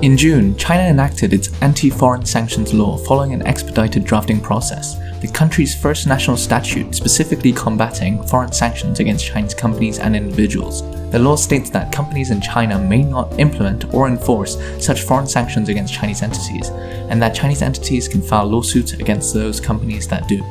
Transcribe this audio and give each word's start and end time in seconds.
In 0.00 0.16
June, 0.16 0.56
China 0.56 0.84
enacted 0.84 1.32
its 1.32 1.50
anti 1.60 1.90
foreign 1.90 2.24
sanctions 2.24 2.72
law 2.72 2.96
following 2.98 3.32
an 3.32 3.44
expedited 3.44 4.04
drafting 4.04 4.40
process, 4.40 4.94
the 5.20 5.26
country's 5.26 5.74
first 5.74 6.06
national 6.06 6.36
statute 6.36 6.94
specifically 6.94 7.52
combating 7.52 8.22
foreign 8.28 8.52
sanctions 8.52 9.00
against 9.00 9.26
Chinese 9.26 9.54
companies 9.54 9.98
and 9.98 10.14
individuals. 10.14 10.88
The 11.10 11.18
law 11.18 11.34
states 11.34 11.68
that 11.70 11.90
companies 11.90 12.30
in 12.30 12.40
China 12.40 12.78
may 12.78 13.02
not 13.02 13.40
implement 13.40 13.92
or 13.92 14.06
enforce 14.06 14.56
such 14.78 15.02
foreign 15.02 15.26
sanctions 15.26 15.68
against 15.68 15.94
Chinese 15.94 16.22
entities, 16.22 16.68
and 17.10 17.20
that 17.20 17.34
Chinese 17.34 17.62
entities 17.62 18.06
can 18.06 18.22
file 18.22 18.46
lawsuits 18.46 18.92
against 18.92 19.34
those 19.34 19.58
companies 19.58 20.06
that 20.06 20.28
do. 20.28 20.44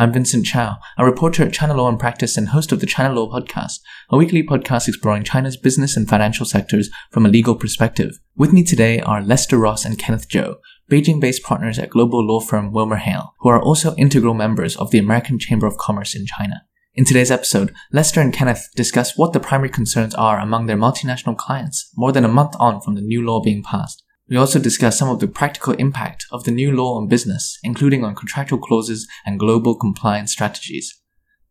I'm 0.00 0.14
Vincent 0.14 0.46
Chow, 0.46 0.78
a 0.96 1.04
reporter 1.04 1.44
at 1.44 1.52
China 1.52 1.74
Law 1.74 1.86
and 1.86 2.00
Practice 2.00 2.38
and 2.38 2.48
host 2.48 2.72
of 2.72 2.80
the 2.80 2.86
China 2.86 3.12
Law 3.12 3.30
Podcast, 3.30 3.80
a 4.08 4.16
weekly 4.16 4.42
podcast 4.42 4.88
exploring 4.88 5.24
China's 5.24 5.58
business 5.58 5.94
and 5.94 6.08
financial 6.08 6.46
sectors 6.46 6.88
from 7.10 7.26
a 7.26 7.28
legal 7.28 7.54
perspective. 7.54 8.18
With 8.34 8.50
me 8.50 8.64
today 8.64 9.00
are 9.00 9.22
Lester 9.22 9.58
Ross 9.58 9.84
and 9.84 9.98
Kenneth 9.98 10.26
Zhou, 10.26 10.56
Beijing 10.90 11.20
based 11.20 11.42
partners 11.42 11.78
at 11.78 11.90
global 11.90 12.26
law 12.26 12.40
firm 12.40 12.72
Wilmer 12.72 12.96
Hale, 12.96 13.34
who 13.40 13.50
are 13.50 13.60
also 13.60 13.94
integral 13.96 14.32
members 14.32 14.74
of 14.74 14.90
the 14.90 14.96
American 14.96 15.38
Chamber 15.38 15.66
of 15.66 15.76
Commerce 15.76 16.16
in 16.16 16.24
China. 16.24 16.62
In 16.94 17.04
today's 17.04 17.30
episode, 17.30 17.74
Lester 17.92 18.22
and 18.22 18.32
Kenneth 18.32 18.70
discuss 18.74 19.18
what 19.18 19.34
the 19.34 19.38
primary 19.38 19.68
concerns 19.68 20.14
are 20.14 20.40
among 20.40 20.64
their 20.64 20.78
multinational 20.78 21.36
clients 21.36 21.90
more 21.94 22.10
than 22.10 22.24
a 22.24 22.28
month 22.28 22.54
on 22.58 22.80
from 22.80 22.94
the 22.94 23.02
new 23.02 23.22
law 23.22 23.42
being 23.42 23.62
passed. 23.62 24.02
We 24.30 24.36
also 24.36 24.60
discuss 24.60 24.96
some 24.96 25.08
of 25.08 25.18
the 25.18 25.26
practical 25.26 25.72
impact 25.72 26.24
of 26.30 26.44
the 26.44 26.52
new 26.52 26.70
law 26.70 26.96
on 26.96 27.08
business, 27.08 27.58
including 27.64 28.04
on 28.04 28.14
contractual 28.14 28.60
clauses 28.60 29.08
and 29.26 29.40
global 29.40 29.74
compliance 29.74 30.30
strategies. 30.30 31.02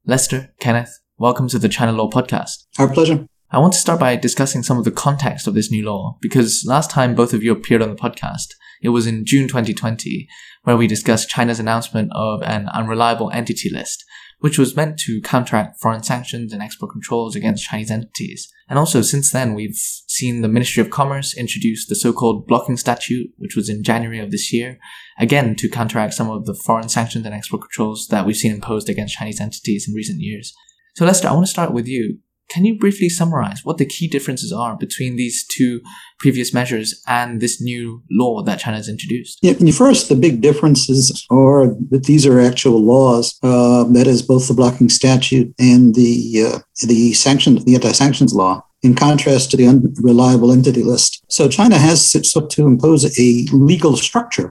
Lester, 0.06 0.54
Kenneth, 0.62 0.98
welcome 1.18 1.50
to 1.50 1.60
the 1.60 1.68
China 1.68 1.92
Law 1.92 2.10
Podcast. 2.10 2.68
Our 2.80 2.88
pleasure. 2.88 3.28
I 3.52 3.60
want 3.60 3.74
to 3.74 3.80
start 3.80 4.00
by 4.00 4.16
discussing 4.16 4.64
some 4.64 4.78
of 4.78 4.86
the 4.86 4.92
context 4.92 5.46
of 5.46 5.56
this 5.56 5.70
new 5.70 5.84
law, 5.84 6.20
because 6.22 6.64
last 6.66 6.90
time 6.90 7.16
both 7.16 7.34
of 7.34 7.44
you 7.44 7.52
appeared 7.52 7.82
on 7.82 7.90
the 7.90 7.98
podcast, 7.98 8.54
it 8.82 8.90
was 8.90 9.06
in 9.06 9.26
June 9.26 9.50
2020, 9.50 10.30
where 10.64 10.78
we 10.78 10.88
discussed 10.88 11.28
China's 11.28 11.60
announcement 11.60 12.10
of 12.16 12.42
an 12.44 12.70
unreliable 12.70 13.30
entity 13.32 13.70
list, 13.70 14.06
which 14.40 14.58
was 14.58 14.76
meant 14.76 14.98
to 14.98 15.22
counteract 15.22 15.80
foreign 15.80 16.04
sanctions 16.04 16.54
and 16.54 16.62
export 16.62 16.92
controls 16.92 17.36
against 17.36 17.66
Chinese 17.66 17.92
entities. 17.92 18.52
And 18.70 18.80
also, 18.80 19.02
since 19.02 19.32
then, 19.32 19.54
we've 19.54 19.76
seen 19.76 20.42
the 20.42 20.48
Ministry 20.48 20.82
of 20.82 20.90
Commerce 20.90 21.36
introduce 21.36 21.86
the 21.86 21.96
so-called 21.96 22.48
blocking 22.48 22.78
statute, 22.78 23.32
which 23.38 23.56
was 23.56 23.70
in 23.70 23.84
January 23.84 24.20
of 24.20 24.32
this 24.32 24.54
year, 24.54 24.80
again 25.18 25.56
to 25.56 25.70
counteract 25.70 26.14
some 26.14 26.30
of 26.30 26.46
the 26.46 26.54
foreign 26.54 26.90
sanctions 26.90 27.26
and 27.26 27.36
export 27.36 27.64
controls 27.64 28.08
that 28.08 28.26
we've 28.26 28.38
seen 28.38 28.54
imposed 28.54 28.90
against 28.90 29.16
Chinese 29.16 29.42
entities 29.42 29.88
in 29.88 29.94
recent 29.94 30.20
years. 30.22 30.54
So, 30.96 31.06
Lester, 31.06 31.28
I 31.28 31.34
want 31.34 31.46
to 31.46 31.52
start 31.52 31.74
with 31.74 31.88
you. 31.88 32.20
Can 32.50 32.66
you 32.66 32.78
briefly 32.78 33.10
summarize 33.10 33.62
what 33.64 33.78
the 33.78 33.86
key 33.86 34.08
differences 34.08 34.52
are 34.52 34.76
between 34.76 35.16
these 35.16 35.46
two 35.46 35.82
previous 36.18 36.54
measures 36.54 37.02
and 37.08 37.40
this 37.40 37.62
new 37.62 38.02
law 38.10 38.42
that 38.44 38.60
China 38.60 38.78
has 38.78 38.90
introduced? 38.90 39.38
Yeah, 39.42 39.54
first, 39.72 40.10
the 40.10 40.16
big 40.16 40.42
differences 40.42 41.26
are 41.30 41.68
that 41.92 42.06
these 42.06 42.26
are 42.26 42.40
actual 42.40 42.84
laws. 42.84 43.38
Uh, 43.44 43.84
that 43.94 44.08
is, 44.08 44.22
both 44.22 44.48
the 44.48 44.54
blocking 44.54 44.90
statute 44.90 45.54
and 45.60 45.96
the 45.96 46.44
uh, 46.46 46.60
the 46.88 47.14
sanctions, 47.14 47.64
the 47.66 47.76
anti-sanctions 47.76 48.34
law. 48.34 48.66
In 48.82 48.96
contrast 48.96 49.52
to 49.52 49.58
the 49.58 49.68
unreliable 49.68 50.54
entity 50.54 50.84
list, 50.84 51.22
so 51.28 51.50
China 51.50 51.78
has 51.78 52.12
sought 52.32 52.50
to 52.52 52.66
impose 52.66 53.04
a 53.20 53.46
legal 53.52 53.98
structure 53.98 54.50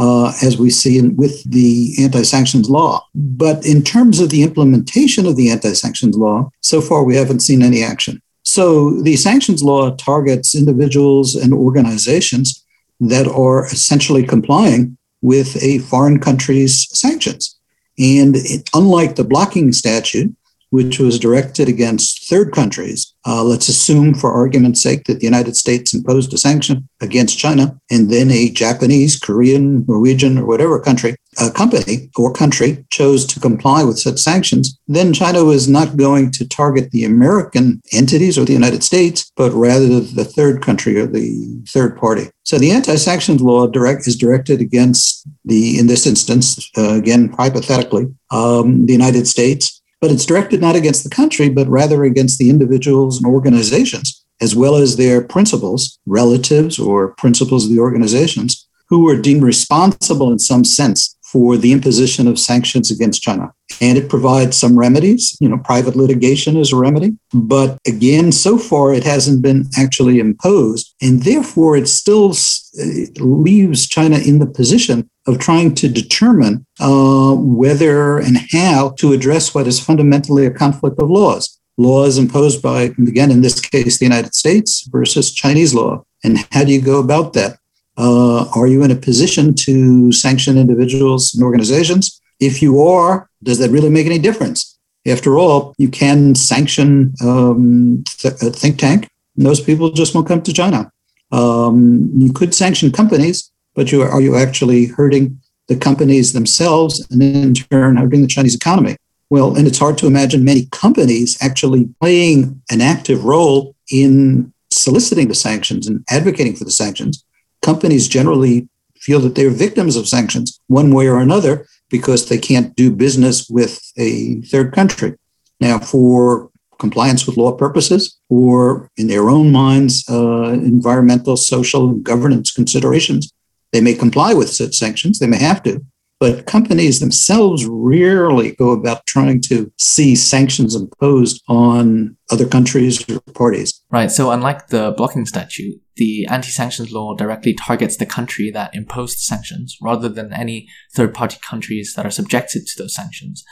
uh, 0.00 0.32
as 0.42 0.56
we 0.56 0.70
see 0.70 0.98
in, 0.98 1.14
with 1.14 1.44
the 1.44 1.94
anti 2.00 2.22
sanctions 2.22 2.70
law. 2.70 3.06
But 3.14 3.66
in 3.66 3.82
terms 3.82 4.18
of 4.18 4.30
the 4.30 4.42
implementation 4.42 5.26
of 5.26 5.36
the 5.36 5.50
anti 5.50 5.74
sanctions 5.74 6.16
law, 6.16 6.50
so 6.62 6.80
far 6.80 7.04
we 7.04 7.16
haven't 7.16 7.40
seen 7.40 7.62
any 7.62 7.84
action. 7.84 8.22
So 8.42 9.02
the 9.02 9.16
sanctions 9.16 9.62
law 9.62 9.94
targets 9.96 10.54
individuals 10.54 11.34
and 11.34 11.52
organizations 11.52 12.64
that 13.00 13.28
are 13.28 13.66
essentially 13.66 14.26
complying 14.26 14.96
with 15.20 15.62
a 15.62 15.78
foreign 15.80 16.18
country's 16.18 16.88
sanctions. 16.98 17.58
And 17.98 18.36
it, 18.36 18.70
unlike 18.74 19.16
the 19.16 19.24
blocking 19.24 19.70
statute, 19.72 20.34
which 20.70 20.98
was 20.98 21.18
directed 21.18 21.68
against 21.68 22.28
third 22.28 22.52
countries. 22.52 23.14
Uh, 23.26 23.44
let's 23.44 23.68
assume, 23.68 24.14
for 24.14 24.32
argument's 24.32 24.82
sake, 24.82 25.04
that 25.04 25.18
the 25.20 25.26
United 25.26 25.56
States 25.56 25.92
imposed 25.92 26.32
a 26.32 26.38
sanction 26.38 26.88
against 27.00 27.38
China, 27.38 27.78
and 27.90 28.10
then 28.10 28.30
a 28.30 28.50
Japanese, 28.50 29.18
Korean, 29.18 29.84
Norwegian, 29.86 30.38
or 30.38 30.46
whatever 30.46 30.80
country, 30.80 31.16
a 31.38 31.50
company 31.50 32.10
or 32.16 32.32
country 32.32 32.84
chose 32.90 33.26
to 33.26 33.40
comply 33.40 33.84
with 33.84 33.98
such 33.98 34.18
sanctions. 34.18 34.78
Then 34.88 35.12
China 35.12 35.44
was 35.44 35.68
not 35.68 35.96
going 35.96 36.30
to 36.32 36.48
target 36.48 36.90
the 36.90 37.04
American 37.04 37.82
entities 37.92 38.38
or 38.38 38.44
the 38.44 38.52
United 38.52 38.82
States, 38.82 39.30
but 39.36 39.52
rather 39.52 40.00
the 40.00 40.24
third 40.24 40.62
country 40.62 40.98
or 40.98 41.06
the 41.06 41.62
third 41.68 41.96
party. 41.96 42.30
So 42.44 42.58
the 42.58 42.72
anti-sanctions 42.72 43.40
law 43.42 43.66
direct 43.66 44.08
is 44.08 44.16
directed 44.16 44.60
against 44.60 45.28
the, 45.44 45.78
in 45.78 45.86
this 45.86 46.06
instance, 46.06 46.68
uh, 46.76 46.94
again 46.94 47.32
hypothetically, 47.36 48.06
um, 48.30 48.86
the 48.86 48.92
United 48.92 49.28
States 49.28 49.79
but 50.00 50.10
it's 50.10 50.26
directed 50.26 50.60
not 50.60 50.76
against 50.76 51.04
the 51.04 51.10
country, 51.10 51.48
but 51.48 51.68
rather 51.68 52.04
against 52.04 52.38
the 52.38 52.50
individuals 52.50 53.18
and 53.18 53.26
organizations, 53.26 54.24
as 54.40 54.56
well 54.56 54.76
as 54.76 54.96
their 54.96 55.22
principals, 55.22 55.98
relatives, 56.06 56.78
or 56.78 57.14
principals 57.16 57.64
of 57.64 57.70
the 57.70 57.78
organizations 57.78 58.66
who 58.88 59.04
were 59.04 59.20
deemed 59.20 59.42
responsible 59.42 60.32
in 60.32 60.38
some 60.38 60.64
sense 60.64 61.16
for 61.22 61.56
the 61.56 61.72
imposition 61.72 62.26
of 62.26 62.40
sanctions 62.40 62.90
against 62.90 63.22
China. 63.22 63.52
And 63.80 63.96
it 63.96 64.08
provides 64.08 64.56
some 64.56 64.76
remedies. 64.76 65.36
You 65.40 65.48
know, 65.48 65.58
private 65.58 65.94
litigation 65.94 66.56
is 66.56 66.72
a 66.72 66.76
remedy. 66.76 67.16
But 67.32 67.78
again, 67.86 68.32
so 68.32 68.58
far 68.58 68.92
it 68.92 69.04
hasn't 69.04 69.42
been 69.42 69.66
actually 69.78 70.18
imposed. 70.18 70.92
And 71.00 71.22
therefore, 71.22 71.76
it 71.76 71.88
still 71.88 72.30
uh, 72.30 72.84
leaves 73.20 73.86
China 73.86 74.18
in 74.18 74.40
the 74.40 74.46
position 74.46 75.08
of 75.26 75.38
trying 75.38 75.74
to 75.76 75.88
determine 75.88 76.66
uh, 76.80 77.34
whether 77.34 78.18
and 78.18 78.38
how 78.52 78.90
to 78.98 79.12
address 79.12 79.54
what 79.54 79.66
is 79.66 79.78
fundamentally 79.78 80.46
a 80.46 80.50
conflict 80.50 80.98
of 81.00 81.10
laws. 81.10 81.58
Laws 81.76 82.18
imposed 82.18 82.62
by, 82.62 82.82
again, 83.08 83.30
in 83.30 83.42
this 83.42 83.60
case, 83.60 83.98
the 83.98 84.04
United 84.04 84.34
States 84.34 84.86
versus 84.90 85.32
Chinese 85.32 85.74
law. 85.74 86.04
And 86.24 86.38
how 86.52 86.64
do 86.64 86.72
you 86.72 86.80
go 86.80 87.00
about 87.00 87.32
that? 87.34 87.58
Uh, 87.96 88.48
are 88.54 88.66
you 88.66 88.82
in 88.82 88.90
a 88.90 88.96
position 88.96 89.54
to 89.54 90.12
sanction 90.12 90.56
individuals 90.58 91.34
and 91.34 91.42
organizations? 91.42 92.20
If 92.38 92.62
you 92.62 92.80
are, 92.82 93.28
does 93.42 93.58
that 93.58 93.70
really 93.70 93.90
make 93.90 94.06
any 94.06 94.18
difference? 94.18 94.78
After 95.06 95.38
all, 95.38 95.74
you 95.78 95.88
can 95.88 96.34
sanction 96.34 97.14
um, 97.22 98.04
th- 98.06 98.34
a 98.42 98.50
think 98.50 98.78
tank, 98.78 99.08
and 99.36 99.46
those 99.46 99.60
people 99.60 99.90
just 99.90 100.14
won't 100.14 100.28
come 100.28 100.42
to 100.42 100.52
China. 100.52 100.90
Um, 101.32 102.10
you 102.16 102.32
could 102.32 102.54
sanction 102.54 102.90
companies, 102.90 103.49
but 103.74 103.92
you, 103.92 104.02
are 104.02 104.20
you 104.20 104.36
actually 104.36 104.86
hurting 104.86 105.40
the 105.68 105.76
companies 105.76 106.32
themselves 106.32 107.06
and 107.10 107.22
in 107.22 107.54
turn 107.54 107.96
hurting 107.96 108.22
the 108.22 108.28
Chinese 108.28 108.54
economy? 108.54 108.96
Well, 109.30 109.56
and 109.56 109.66
it's 109.68 109.78
hard 109.78 109.96
to 109.98 110.06
imagine 110.06 110.44
many 110.44 110.66
companies 110.72 111.38
actually 111.40 111.88
playing 112.00 112.60
an 112.70 112.80
active 112.80 113.24
role 113.24 113.76
in 113.90 114.52
soliciting 114.70 115.28
the 115.28 115.34
sanctions 115.34 115.86
and 115.86 116.04
advocating 116.10 116.56
for 116.56 116.64
the 116.64 116.70
sanctions 116.70 117.24
companies 117.62 118.08
generally 118.08 118.68
feel 118.96 119.20
that 119.20 119.34
they're 119.34 119.50
victims 119.50 119.96
of 119.96 120.08
sanctions 120.08 120.60
one 120.66 120.92
way 120.92 121.06
or 121.08 121.18
another 121.18 121.66
because 121.88 122.28
they 122.28 122.38
can't 122.38 122.74
do 122.76 122.90
business 122.90 123.48
with 123.48 123.80
a 123.96 124.40
third 124.42 124.72
country. 124.72 125.16
Now, 125.60 125.78
for 125.78 126.50
compliance 126.78 127.26
with 127.26 127.36
law 127.36 127.52
purposes 127.52 128.18
or 128.28 128.90
in 128.96 129.08
their 129.08 129.28
own 129.28 129.52
minds, 129.52 130.04
uh, 130.08 130.52
environmental, 130.52 131.36
social, 131.36 131.90
and 131.90 132.02
governance 132.02 132.52
considerations, 132.52 133.32
they 133.72 133.80
may 133.80 133.94
comply 133.94 134.34
with 134.34 134.50
such 134.50 134.74
sanctions. 134.74 135.18
They 135.18 135.26
may 135.26 135.38
have 135.38 135.62
to. 135.64 135.80
But 136.20 136.44
companies 136.44 137.00
themselves 137.00 137.64
rarely 137.66 138.52
go 138.52 138.72
about 138.72 139.06
trying 139.06 139.40
to 139.42 139.72
see 139.78 140.14
sanctions 140.14 140.74
imposed 140.74 141.42
on 141.48 142.14
other 142.30 142.46
countries 142.46 143.02
or 143.08 143.20
parties. 143.32 143.82
Right. 143.90 144.10
So, 144.10 144.30
unlike 144.30 144.66
the 144.66 144.92
blocking 144.94 145.24
statute, 145.24 145.80
the 145.96 146.26
anti 146.26 146.50
sanctions 146.50 146.92
law 146.92 147.14
directly 147.14 147.54
targets 147.54 147.96
the 147.96 148.04
country 148.04 148.50
that 148.50 148.74
imposed 148.74 149.20
sanctions 149.20 149.78
rather 149.80 150.10
than 150.10 150.30
any 150.34 150.68
third 150.94 151.14
party 151.14 151.38
countries 151.40 151.94
that 151.96 152.04
are 152.04 152.10
subjected 152.10 152.66
to 152.66 152.82
those 152.82 152.94
sanctions. 152.94 153.42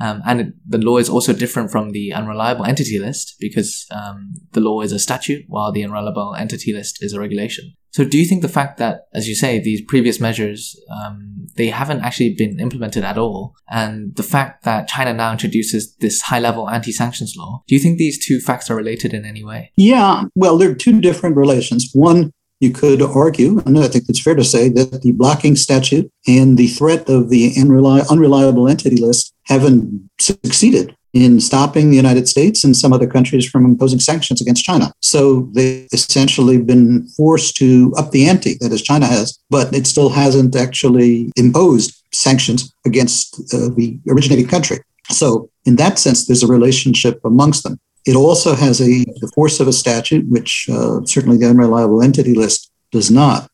Um, 0.00 0.22
and 0.26 0.40
it, 0.40 0.46
the 0.66 0.78
law 0.78 0.96
is 0.96 1.08
also 1.08 1.32
different 1.32 1.70
from 1.70 1.90
the 1.90 2.12
unreliable 2.12 2.64
entity 2.64 2.98
list 2.98 3.36
because 3.38 3.86
um, 3.90 4.34
the 4.52 4.60
law 4.60 4.80
is 4.80 4.92
a 4.92 4.98
statute 4.98 5.44
while 5.46 5.72
the 5.72 5.84
unreliable 5.84 6.34
entity 6.34 6.72
list 6.72 7.02
is 7.02 7.12
a 7.12 7.20
regulation. 7.20 7.74
So 7.92 8.04
do 8.04 8.18
you 8.18 8.24
think 8.24 8.42
the 8.42 8.48
fact 8.48 8.78
that, 8.78 9.08
as 9.12 9.28
you 9.28 9.34
say, 9.34 9.58
these 9.58 9.82
previous 9.86 10.20
measures, 10.20 10.80
um, 10.90 11.48
they 11.56 11.70
haven't 11.70 12.02
actually 12.02 12.34
been 12.34 12.60
implemented 12.60 13.02
at 13.02 13.18
all, 13.18 13.56
and 13.68 14.14
the 14.14 14.22
fact 14.22 14.64
that 14.64 14.86
China 14.86 15.12
now 15.12 15.32
introduces 15.32 15.96
this 15.96 16.22
high-level 16.22 16.70
anti-sanctions 16.70 17.34
law, 17.36 17.64
do 17.66 17.74
you 17.74 17.80
think 17.80 17.98
these 17.98 18.24
two 18.24 18.38
facts 18.38 18.70
are 18.70 18.76
related 18.76 19.12
in 19.12 19.24
any 19.24 19.44
way? 19.44 19.72
Yeah, 19.76 20.22
well, 20.36 20.56
they're 20.56 20.74
two 20.74 21.00
different 21.00 21.36
relations. 21.36 21.90
One 21.92 22.32
you 22.60 22.70
could 22.70 23.02
argue, 23.02 23.60
and 23.64 23.78
I 23.78 23.88
think 23.88 24.04
it's 24.08 24.22
fair 24.22 24.34
to 24.34 24.44
say, 24.44 24.68
that 24.68 25.02
the 25.02 25.12
blocking 25.12 25.56
statute 25.56 26.10
and 26.26 26.58
the 26.58 26.68
threat 26.68 27.08
of 27.08 27.30
the 27.30 27.54
unreliable 28.10 28.68
entity 28.68 28.96
list 28.96 29.34
haven't 29.44 30.10
succeeded. 30.20 30.94
in 31.12 31.40
stopping 31.40 31.90
the 31.90 31.96
United 31.96 32.28
States 32.28 32.62
and 32.62 32.76
some 32.76 32.92
other 32.92 33.06
countries 33.06 33.44
from 33.48 33.64
imposing 33.64 33.98
sanctions 33.98 34.40
against 34.40 34.64
China. 34.64 34.92
So 35.00 35.48
they've 35.54 35.88
essentially 35.92 36.58
been 36.58 37.08
forced 37.16 37.56
to 37.56 37.92
up 37.98 38.12
the 38.12 38.28
ante, 38.28 38.56
that 38.60 38.72
is, 38.72 38.82
China 38.82 39.06
has, 39.06 39.38
but 39.50 39.74
it 39.74 39.86
still 39.86 40.10
hasn't 40.10 40.54
actually 40.54 41.32
imposed 41.36 42.00
sanctions 42.12 42.72
against 42.84 43.40
uh, 43.52 43.70
the 43.74 43.98
originating 44.08 44.46
country. 44.46 44.78
So, 45.10 45.50
in 45.64 45.76
that 45.76 45.98
sense, 45.98 46.26
there's 46.26 46.44
a 46.44 46.46
relationship 46.46 47.20
amongst 47.24 47.64
them. 47.64 47.80
It 48.06 48.16
also 48.16 48.54
has 48.54 48.80
a 48.80 49.04
the 49.20 49.30
force 49.34 49.60
of 49.60 49.68
a 49.68 49.72
statute, 49.72 50.26
which 50.28 50.68
uh, 50.72 51.04
certainly 51.04 51.36
the 51.36 51.48
unreliable 51.48 52.02
entity 52.02 52.34
list 52.34 52.70
does 52.90 53.10
not. 53.10 53.48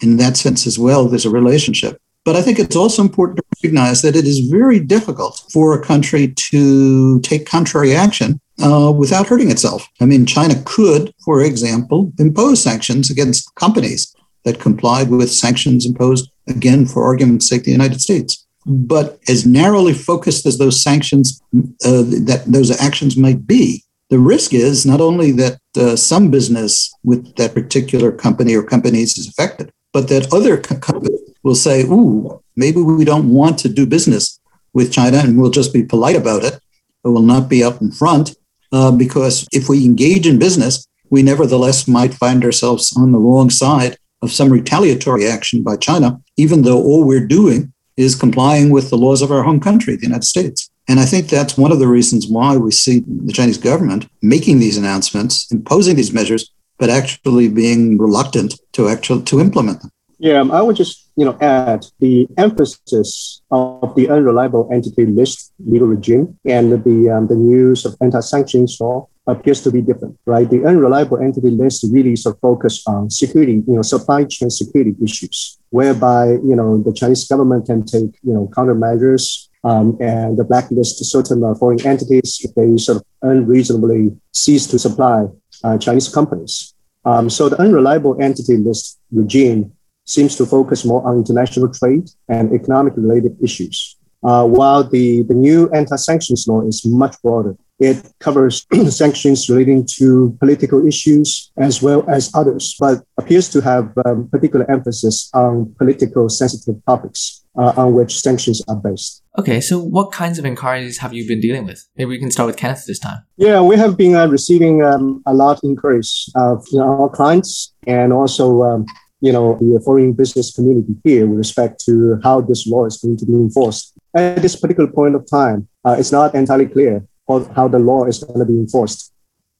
In 0.00 0.16
that 0.16 0.36
sense, 0.36 0.66
as 0.66 0.78
well, 0.78 1.06
there's 1.06 1.26
a 1.26 1.30
relationship. 1.30 2.00
But 2.24 2.36
I 2.36 2.42
think 2.42 2.58
it's 2.58 2.76
also 2.76 3.02
important 3.02 3.38
to 3.38 3.44
recognize 3.56 4.02
that 4.02 4.16
it 4.16 4.26
is 4.26 4.48
very 4.48 4.78
difficult 4.78 5.42
for 5.52 5.74
a 5.74 5.84
country 5.84 6.28
to 6.28 7.20
take 7.20 7.46
contrary 7.46 7.94
action 7.94 8.40
uh, 8.62 8.92
without 8.96 9.26
hurting 9.26 9.50
itself. 9.50 9.88
I 10.00 10.06
mean, 10.06 10.26
China 10.26 10.54
could, 10.64 11.12
for 11.24 11.42
example, 11.42 12.12
impose 12.18 12.62
sanctions 12.62 13.10
against 13.10 13.52
companies 13.56 14.14
that 14.44 14.60
complied 14.60 15.10
with 15.10 15.30
sanctions 15.32 15.86
imposed, 15.86 16.30
again, 16.48 16.86
for 16.86 17.04
argument's 17.04 17.48
sake, 17.48 17.64
the 17.64 17.72
United 17.72 18.00
States. 18.00 18.46
But 18.66 19.18
as 19.28 19.44
narrowly 19.44 19.92
focused 19.94 20.46
as 20.46 20.58
those 20.58 20.80
sanctions, 20.80 21.40
uh, 21.84 22.02
that 22.28 22.44
those 22.46 22.70
actions 22.80 23.16
might 23.16 23.46
be, 23.46 23.84
the 24.12 24.18
risk 24.18 24.52
is 24.52 24.84
not 24.84 25.00
only 25.00 25.32
that 25.32 25.58
uh, 25.74 25.96
some 25.96 26.30
business 26.30 26.94
with 27.02 27.34
that 27.36 27.54
particular 27.54 28.12
company 28.12 28.54
or 28.54 28.62
companies 28.62 29.16
is 29.16 29.26
affected, 29.26 29.72
but 29.90 30.08
that 30.08 30.30
other 30.34 30.58
companies 30.58 31.18
will 31.42 31.54
say, 31.54 31.84
ooh, 31.84 32.38
maybe 32.54 32.82
we 32.82 33.06
don't 33.06 33.30
want 33.30 33.58
to 33.60 33.70
do 33.70 33.86
business 33.86 34.38
with 34.74 34.92
China 34.92 35.16
and 35.16 35.40
we'll 35.40 35.50
just 35.50 35.72
be 35.72 35.82
polite 35.82 36.14
about 36.14 36.44
it. 36.44 36.60
Will 37.04 37.22
not 37.22 37.48
be 37.48 37.64
up 37.64 37.80
in 37.80 37.90
front 37.90 38.36
uh, 38.70 38.92
because 38.92 39.48
if 39.50 39.70
we 39.70 39.86
engage 39.86 40.26
in 40.26 40.38
business, 40.38 40.86
we 41.08 41.22
nevertheless 41.22 41.88
might 41.88 42.12
find 42.12 42.44
ourselves 42.44 42.94
on 42.94 43.12
the 43.12 43.18
wrong 43.18 43.48
side 43.48 43.96
of 44.20 44.30
some 44.30 44.52
retaliatory 44.52 45.26
action 45.26 45.62
by 45.62 45.76
China, 45.76 46.20
even 46.36 46.60
though 46.62 46.82
all 46.82 47.02
we're 47.04 47.26
doing 47.26 47.72
is 47.96 48.14
complying 48.14 48.68
with 48.68 48.90
the 48.90 48.98
laws 48.98 49.22
of 49.22 49.32
our 49.32 49.42
home 49.42 49.58
country, 49.58 49.96
the 49.96 50.02
United 50.02 50.24
States. 50.24 50.70
And 50.88 50.98
I 50.98 51.04
think 51.04 51.28
that's 51.28 51.56
one 51.56 51.72
of 51.72 51.78
the 51.78 51.86
reasons 51.86 52.26
why 52.26 52.56
we 52.56 52.70
see 52.72 53.04
the 53.06 53.32
Chinese 53.32 53.58
government 53.58 54.08
making 54.20 54.58
these 54.58 54.76
announcements, 54.76 55.50
imposing 55.52 55.96
these 55.96 56.12
measures, 56.12 56.50
but 56.78 56.90
actually 56.90 57.48
being 57.48 57.98
reluctant 57.98 58.58
to 58.72 58.88
actually 58.88 59.22
to 59.24 59.40
implement 59.40 59.82
them. 59.82 59.90
Yeah, 60.18 60.44
I 60.52 60.62
would 60.62 60.76
just 60.76 61.10
you 61.16 61.24
know 61.24 61.36
add 61.40 61.84
the 61.98 62.28
emphasis 62.38 63.42
of 63.50 63.94
the 63.96 64.08
unreliable 64.08 64.68
entity 64.72 65.06
list 65.06 65.52
legal 65.64 65.88
regime 65.88 66.38
and 66.44 66.72
the 66.84 67.10
um, 67.10 67.26
the 67.26 67.34
news 67.34 67.84
of 67.84 67.96
anti-sanctions 68.00 68.78
law 68.80 69.08
appears 69.26 69.62
to 69.62 69.70
be 69.70 69.80
different, 69.80 70.18
right? 70.26 70.48
The 70.48 70.64
unreliable 70.64 71.18
entity 71.18 71.50
list 71.50 71.86
really 71.90 72.16
sort 72.16 72.36
of 72.36 72.40
focus 72.40 72.82
on 72.86 73.10
security, 73.10 73.62
you 73.66 73.74
know, 73.74 73.82
supply 73.82 74.24
chain 74.24 74.50
security 74.50 74.94
issues, 75.02 75.58
whereby 75.70 76.32
you 76.48 76.56
know 76.56 76.82
the 76.82 76.92
Chinese 76.92 77.26
government 77.26 77.66
can 77.66 77.84
take 77.84 78.12
you 78.22 78.34
know 78.34 78.48
countermeasures 78.56 79.48
um, 79.64 79.96
and 80.00 80.38
the 80.38 80.44
blacklist 80.44 81.04
certain 81.04 81.42
uh, 81.44 81.54
foreign 81.54 81.84
entities 81.86 82.40
if 82.42 82.54
they 82.54 82.76
sort 82.76 82.96
of 82.96 83.04
unreasonably 83.22 84.10
cease 84.32 84.66
to 84.66 84.78
supply 84.78 85.26
uh, 85.64 85.78
Chinese 85.78 86.08
companies. 86.08 86.74
Um, 87.04 87.28
so 87.30 87.48
the 87.48 87.60
unreliable 87.60 88.20
entity 88.20 88.56
list 88.56 89.00
regime 89.10 89.72
seems 90.04 90.36
to 90.36 90.46
focus 90.46 90.84
more 90.84 91.06
on 91.06 91.18
international 91.18 91.72
trade 91.72 92.08
and 92.28 92.52
economic 92.52 92.94
related 92.96 93.36
issues, 93.42 93.96
uh, 94.22 94.46
while 94.46 94.84
the, 94.84 95.22
the 95.22 95.34
new 95.34 95.70
anti 95.70 95.96
sanctions 95.96 96.46
law 96.48 96.62
is 96.62 96.84
much 96.84 97.20
broader. 97.22 97.56
It 97.78 98.12
covers 98.20 98.66
sanctions 98.90 99.48
relating 99.48 99.86
to 99.98 100.36
political 100.38 100.86
issues 100.86 101.50
as 101.56 101.82
well 101.82 102.08
as 102.08 102.30
others, 102.34 102.76
but 102.78 103.02
appears 103.18 103.48
to 103.50 103.60
have 103.60 103.92
um, 104.04 104.28
particular 104.28 104.70
emphasis 104.70 105.30
on 105.34 105.74
political 105.78 106.28
sensitive 106.28 106.80
topics 106.86 107.44
uh, 107.58 107.72
on 107.76 107.94
which 107.94 108.20
sanctions 108.20 108.62
are 108.68 108.76
based. 108.76 109.21
Okay, 109.38 109.62
so 109.62 109.78
what 109.78 110.12
kinds 110.12 110.38
of 110.38 110.44
inquiries 110.44 110.98
have 110.98 111.14
you 111.14 111.26
been 111.26 111.40
dealing 111.40 111.64
with? 111.64 111.88
Maybe 111.96 112.10
we 112.10 112.18
can 112.18 112.30
start 112.30 112.48
with 112.48 112.58
Kenneth 112.58 112.84
this 112.86 112.98
time. 112.98 113.24
Yeah, 113.38 113.62
we 113.62 113.76
have 113.76 113.96
been 113.96 114.14
uh, 114.14 114.26
receiving 114.26 114.84
um, 114.84 115.22
a 115.24 115.32
lot 115.32 115.56
of 115.56 115.60
inquiries 115.64 116.30
you 116.36 116.78
know, 116.78 116.84
our 116.84 117.08
clients 117.08 117.72
and 117.86 118.12
also 118.12 118.62
um, 118.62 118.84
you 119.22 119.32
know, 119.32 119.56
the 119.60 119.80
foreign 119.84 120.12
business 120.12 120.52
community 120.52 120.96
here 121.04 121.26
with 121.26 121.38
respect 121.38 121.82
to 121.86 122.18
how 122.24 122.40
this 122.40 122.66
law 122.66 122.84
is 122.84 122.98
going 122.98 123.16
to 123.16 123.24
be 123.24 123.32
enforced. 123.32 123.94
At 124.14 124.42
this 124.42 124.56
particular 124.56 124.90
point 124.90 125.14
of 125.14 125.24
time, 125.30 125.68
uh, 125.84 125.96
it's 125.98 126.12
not 126.12 126.34
entirely 126.34 126.66
clear 126.66 127.06
how 127.28 127.68
the 127.68 127.78
law 127.78 128.04
is 128.04 128.22
going 128.22 128.40
to 128.40 128.44
be 128.44 128.58
enforced. 128.58 129.12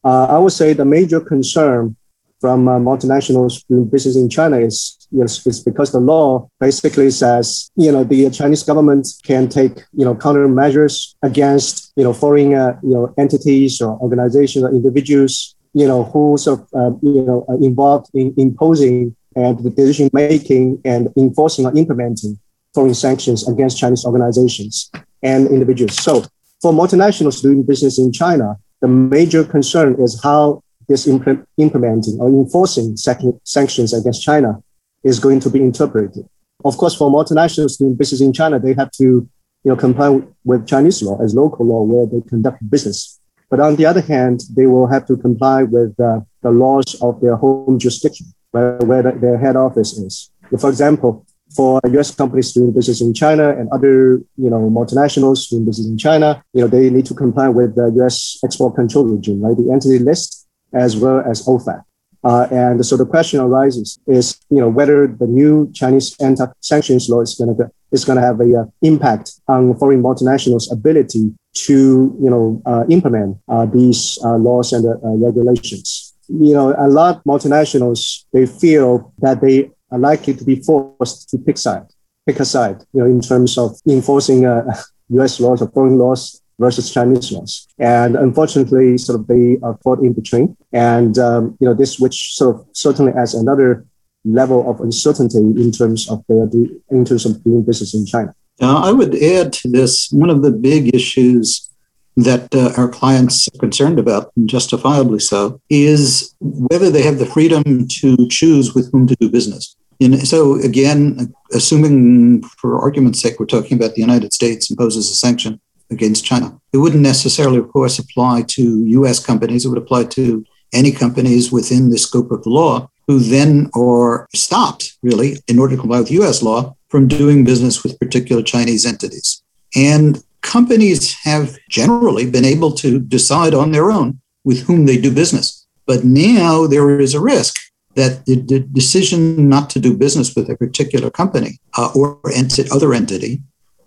Uh, 0.04 0.26
I 0.26 0.38
would 0.38 0.52
say 0.52 0.72
the 0.72 0.84
major 0.84 1.20
concern 1.20 1.96
from 2.42 2.66
uh, 2.66 2.76
multinationals 2.90 3.64
doing 3.68 3.86
business 3.88 4.16
in 4.16 4.28
China 4.28 4.58
is, 4.58 4.76
yes, 5.12 5.46
is 5.46 5.60
because 5.62 5.92
the 5.92 6.00
law 6.00 6.48
basically 6.58 7.10
says, 7.10 7.70
you 7.76 7.92
know, 7.92 8.02
the 8.02 8.28
Chinese 8.30 8.64
government 8.64 9.06
can 9.22 9.48
take, 9.48 9.74
you 9.92 10.04
know, 10.04 10.14
countermeasures 10.16 11.14
against, 11.22 11.92
you 11.94 12.02
know, 12.02 12.12
foreign, 12.12 12.52
uh, 12.52 12.76
you 12.82 12.94
know, 12.94 13.14
entities 13.16 13.80
or 13.80 13.96
organizations 14.00 14.64
or 14.64 14.70
individuals, 14.70 15.54
you 15.72 15.86
know, 15.86 16.02
who 16.02 16.36
sort 16.36 16.58
of, 16.58 16.66
uh, 16.74 16.96
you 17.00 17.22
know, 17.22 17.44
are 17.48 17.60
involved 17.62 18.10
in 18.12 18.34
imposing 18.36 19.14
and 19.36 19.58
the 19.60 19.70
decision 19.70 20.10
making 20.12 20.80
and 20.84 21.08
enforcing 21.16 21.64
or 21.64 21.72
implementing 21.78 22.38
foreign 22.74 22.94
sanctions 22.94 23.48
against 23.48 23.78
Chinese 23.78 24.04
organizations 24.04 24.90
and 25.22 25.46
individuals. 25.46 25.96
So 25.96 26.24
for 26.60 26.72
multinationals 26.72 27.40
doing 27.40 27.62
business 27.62 28.00
in 28.00 28.12
China, 28.12 28.56
the 28.80 28.88
major 28.88 29.44
concern 29.44 29.94
is 30.00 30.20
how 30.22 30.61
this 30.88 31.06
impl- 31.06 31.46
implementing 31.56 32.18
or 32.20 32.28
enforcing 32.28 32.96
sanctions 32.96 33.92
against 33.92 34.22
China 34.22 34.62
is 35.04 35.18
going 35.18 35.40
to 35.40 35.50
be 35.50 35.60
interpreted. 35.60 36.28
Of 36.64 36.76
course, 36.76 36.94
for 36.94 37.10
multinationals 37.10 37.78
doing 37.78 37.94
business 37.94 38.20
in 38.20 38.32
China, 38.32 38.58
they 38.58 38.74
have 38.74 38.90
to 38.92 39.28
you 39.64 39.70
know, 39.70 39.76
comply 39.76 40.20
with 40.44 40.66
Chinese 40.66 41.02
law 41.02 41.20
as 41.22 41.34
local 41.34 41.66
law 41.66 41.82
where 41.82 42.06
they 42.06 42.26
conduct 42.28 42.68
business. 42.70 43.20
But 43.50 43.60
on 43.60 43.76
the 43.76 43.86
other 43.86 44.00
hand, 44.00 44.42
they 44.56 44.66
will 44.66 44.86
have 44.86 45.06
to 45.06 45.16
comply 45.16 45.64
with 45.64 45.98
uh, 46.00 46.20
the 46.42 46.50
laws 46.50 46.94
of 47.02 47.20
their 47.20 47.36
home 47.36 47.78
jurisdiction 47.78 48.26
where, 48.50 48.78
where 48.78 49.02
the, 49.02 49.12
their 49.12 49.38
head 49.38 49.56
office 49.56 49.92
is. 49.98 50.30
For 50.58 50.70
example, 50.70 51.26
for 51.54 51.80
U.S. 51.84 52.14
companies 52.14 52.52
doing 52.52 52.72
business 52.72 53.00
in 53.00 53.12
China 53.14 53.50
and 53.50 53.68
other, 53.70 54.22
you 54.36 54.50
know, 54.50 54.70
multinationals 54.70 55.48
doing 55.50 55.66
business 55.66 55.86
in 55.86 55.98
China, 55.98 56.42
you 56.54 56.62
know, 56.62 56.66
they 56.66 56.88
need 56.90 57.06
to 57.06 57.14
comply 57.14 57.48
with 57.48 57.74
the 57.74 57.92
U.S. 57.96 58.38
export 58.44 58.74
control 58.74 59.04
regime, 59.04 59.42
right? 59.42 59.56
The 59.56 59.70
entity 59.70 59.98
list 59.98 60.41
as 60.74 60.96
well 60.96 61.20
as 61.20 61.46
OFAC. 61.46 61.82
Uh, 62.24 62.46
and 62.52 62.86
so 62.86 62.96
the 62.96 63.06
question 63.06 63.40
arises 63.40 63.98
is, 64.06 64.38
you 64.48 64.58
know, 64.58 64.68
whether 64.68 65.08
the 65.08 65.26
new 65.26 65.70
Chinese 65.72 66.14
anti-sanctions 66.20 67.08
law 67.08 67.20
is 67.20 67.34
going 67.34 67.56
to 67.56 67.70
is 67.90 68.04
going 68.04 68.16
to 68.16 68.22
have 68.22 68.40
a 68.40 68.60
uh, 68.60 68.64
impact 68.80 69.32
on 69.48 69.76
foreign 69.76 70.02
multinationals' 70.02 70.72
ability 70.72 71.34
to, 71.52 72.16
you 72.22 72.30
know, 72.30 72.62
uh, 72.64 72.84
implement 72.88 73.36
uh, 73.48 73.66
these 73.66 74.18
uh, 74.24 74.36
laws 74.36 74.72
and 74.72 74.86
uh, 74.86 74.96
regulations 75.26 76.12
you 76.28 76.54
know, 76.54 76.74
a 76.78 76.88
lot 76.88 77.16
of 77.16 77.24
multinationals, 77.24 78.24
they 78.32 78.46
feel 78.46 79.12
that 79.18 79.40
they 79.40 79.70
are 79.90 79.98
likely 79.98 80.34
to 80.34 80.44
be 80.44 80.56
forced 80.56 81.28
to 81.30 81.38
pick 81.38 81.58
side, 81.58 81.86
pick 82.26 82.40
a 82.40 82.44
side, 82.44 82.82
you 82.92 83.00
know, 83.00 83.06
in 83.06 83.20
terms 83.20 83.58
of 83.58 83.76
enforcing 83.88 84.44
US 85.10 85.40
laws 85.40 85.60
or 85.60 85.68
foreign 85.70 85.98
laws 85.98 86.41
versus 86.58 86.92
Chinese 86.92 87.32
laws. 87.32 87.66
And 87.78 88.16
unfortunately, 88.16 88.98
sort 88.98 89.20
of 89.20 89.26
they 89.26 89.58
are 89.62 89.76
caught 89.78 90.00
in 90.00 90.12
between. 90.12 90.56
And, 90.72 91.18
um, 91.18 91.56
you 91.60 91.66
know, 91.66 91.74
this 91.74 91.98
which 91.98 92.34
sort 92.34 92.54
of 92.54 92.66
certainly 92.72 93.12
adds 93.12 93.34
another 93.34 93.84
level 94.24 94.70
of 94.70 94.80
uncertainty 94.80 95.38
in 95.38 95.72
terms 95.72 96.08
of 96.08 96.24
their, 96.28 96.48
in 96.90 97.04
terms 97.04 97.26
of 97.26 97.42
doing 97.42 97.62
business 97.62 97.94
in 97.94 98.06
China. 98.06 98.34
I 98.60 98.92
would 98.92 99.14
add 99.20 99.52
to 99.54 99.68
this, 99.68 100.08
one 100.12 100.30
of 100.30 100.42
the 100.42 100.52
big 100.52 100.94
issues 100.94 101.68
that 102.16 102.54
uh, 102.54 102.72
our 102.76 102.88
clients 102.88 103.48
are 103.48 103.58
concerned 103.58 103.98
about, 103.98 104.30
and 104.36 104.48
justifiably 104.48 105.18
so, 105.18 105.60
is 105.70 106.34
whether 106.40 106.90
they 106.90 107.02
have 107.02 107.18
the 107.18 107.26
freedom 107.26 107.88
to 107.88 108.28
choose 108.28 108.74
with 108.74 108.92
whom 108.92 109.06
to 109.06 109.16
do 109.16 109.30
business. 109.30 109.74
And 110.00 110.26
so, 110.28 110.60
again, 110.60 111.32
assuming 111.52 112.42
for 112.42 112.80
argument's 112.80 113.20
sake, 113.20 113.40
we're 113.40 113.46
talking 113.46 113.76
about 113.76 113.94
the 113.94 114.00
United 114.00 114.32
States 114.32 114.70
imposes 114.70 115.10
a 115.10 115.14
sanction 115.14 115.60
against 115.92 116.24
China, 116.24 116.58
it 116.72 116.78
wouldn't 116.78 117.02
necessarily, 117.02 117.58
of 117.58 117.70
course, 117.70 117.98
apply 117.98 118.42
to 118.48 118.86
US 118.86 119.24
companies. 119.24 119.64
It 119.64 119.68
would 119.68 119.78
apply 119.78 120.04
to 120.04 120.44
any 120.72 120.90
companies 120.90 121.52
within 121.52 121.90
the 121.90 121.98
scope 121.98 122.30
of 122.30 122.42
the 122.42 122.50
law 122.50 122.88
who 123.06 123.18
then 123.18 123.70
are 123.74 124.28
stopped, 124.34 124.96
really, 125.02 125.36
in 125.48 125.58
order 125.58 125.76
to 125.76 125.80
comply 125.80 126.00
with 126.00 126.10
US 126.12 126.42
law, 126.42 126.74
from 126.88 127.08
doing 127.08 127.44
business 127.44 127.82
with 127.82 127.98
particular 127.98 128.42
Chinese 128.42 128.86
entities. 128.86 129.42
And 129.74 130.22
companies 130.42 131.14
have 131.24 131.56
generally 131.68 132.28
been 132.30 132.44
able 132.44 132.72
to 132.72 133.00
decide 133.00 133.54
on 133.54 133.72
their 133.72 133.90
own 133.90 134.20
with 134.44 134.62
whom 134.62 134.86
they 134.86 134.98
do 135.00 135.10
business. 135.10 135.66
But 135.86 136.04
now 136.04 136.66
there 136.66 137.00
is 137.00 137.14
a 137.14 137.20
risk 137.20 137.56
that 137.94 138.24
the, 138.26 138.36
the 138.36 138.60
decision 138.60 139.48
not 139.48 139.68
to 139.70 139.80
do 139.80 139.96
business 139.96 140.34
with 140.34 140.48
a 140.48 140.56
particular 140.56 141.10
company 141.10 141.58
uh, 141.76 141.90
or 141.94 142.20
enti- 142.22 142.70
other 142.72 142.94
entity 142.94 143.42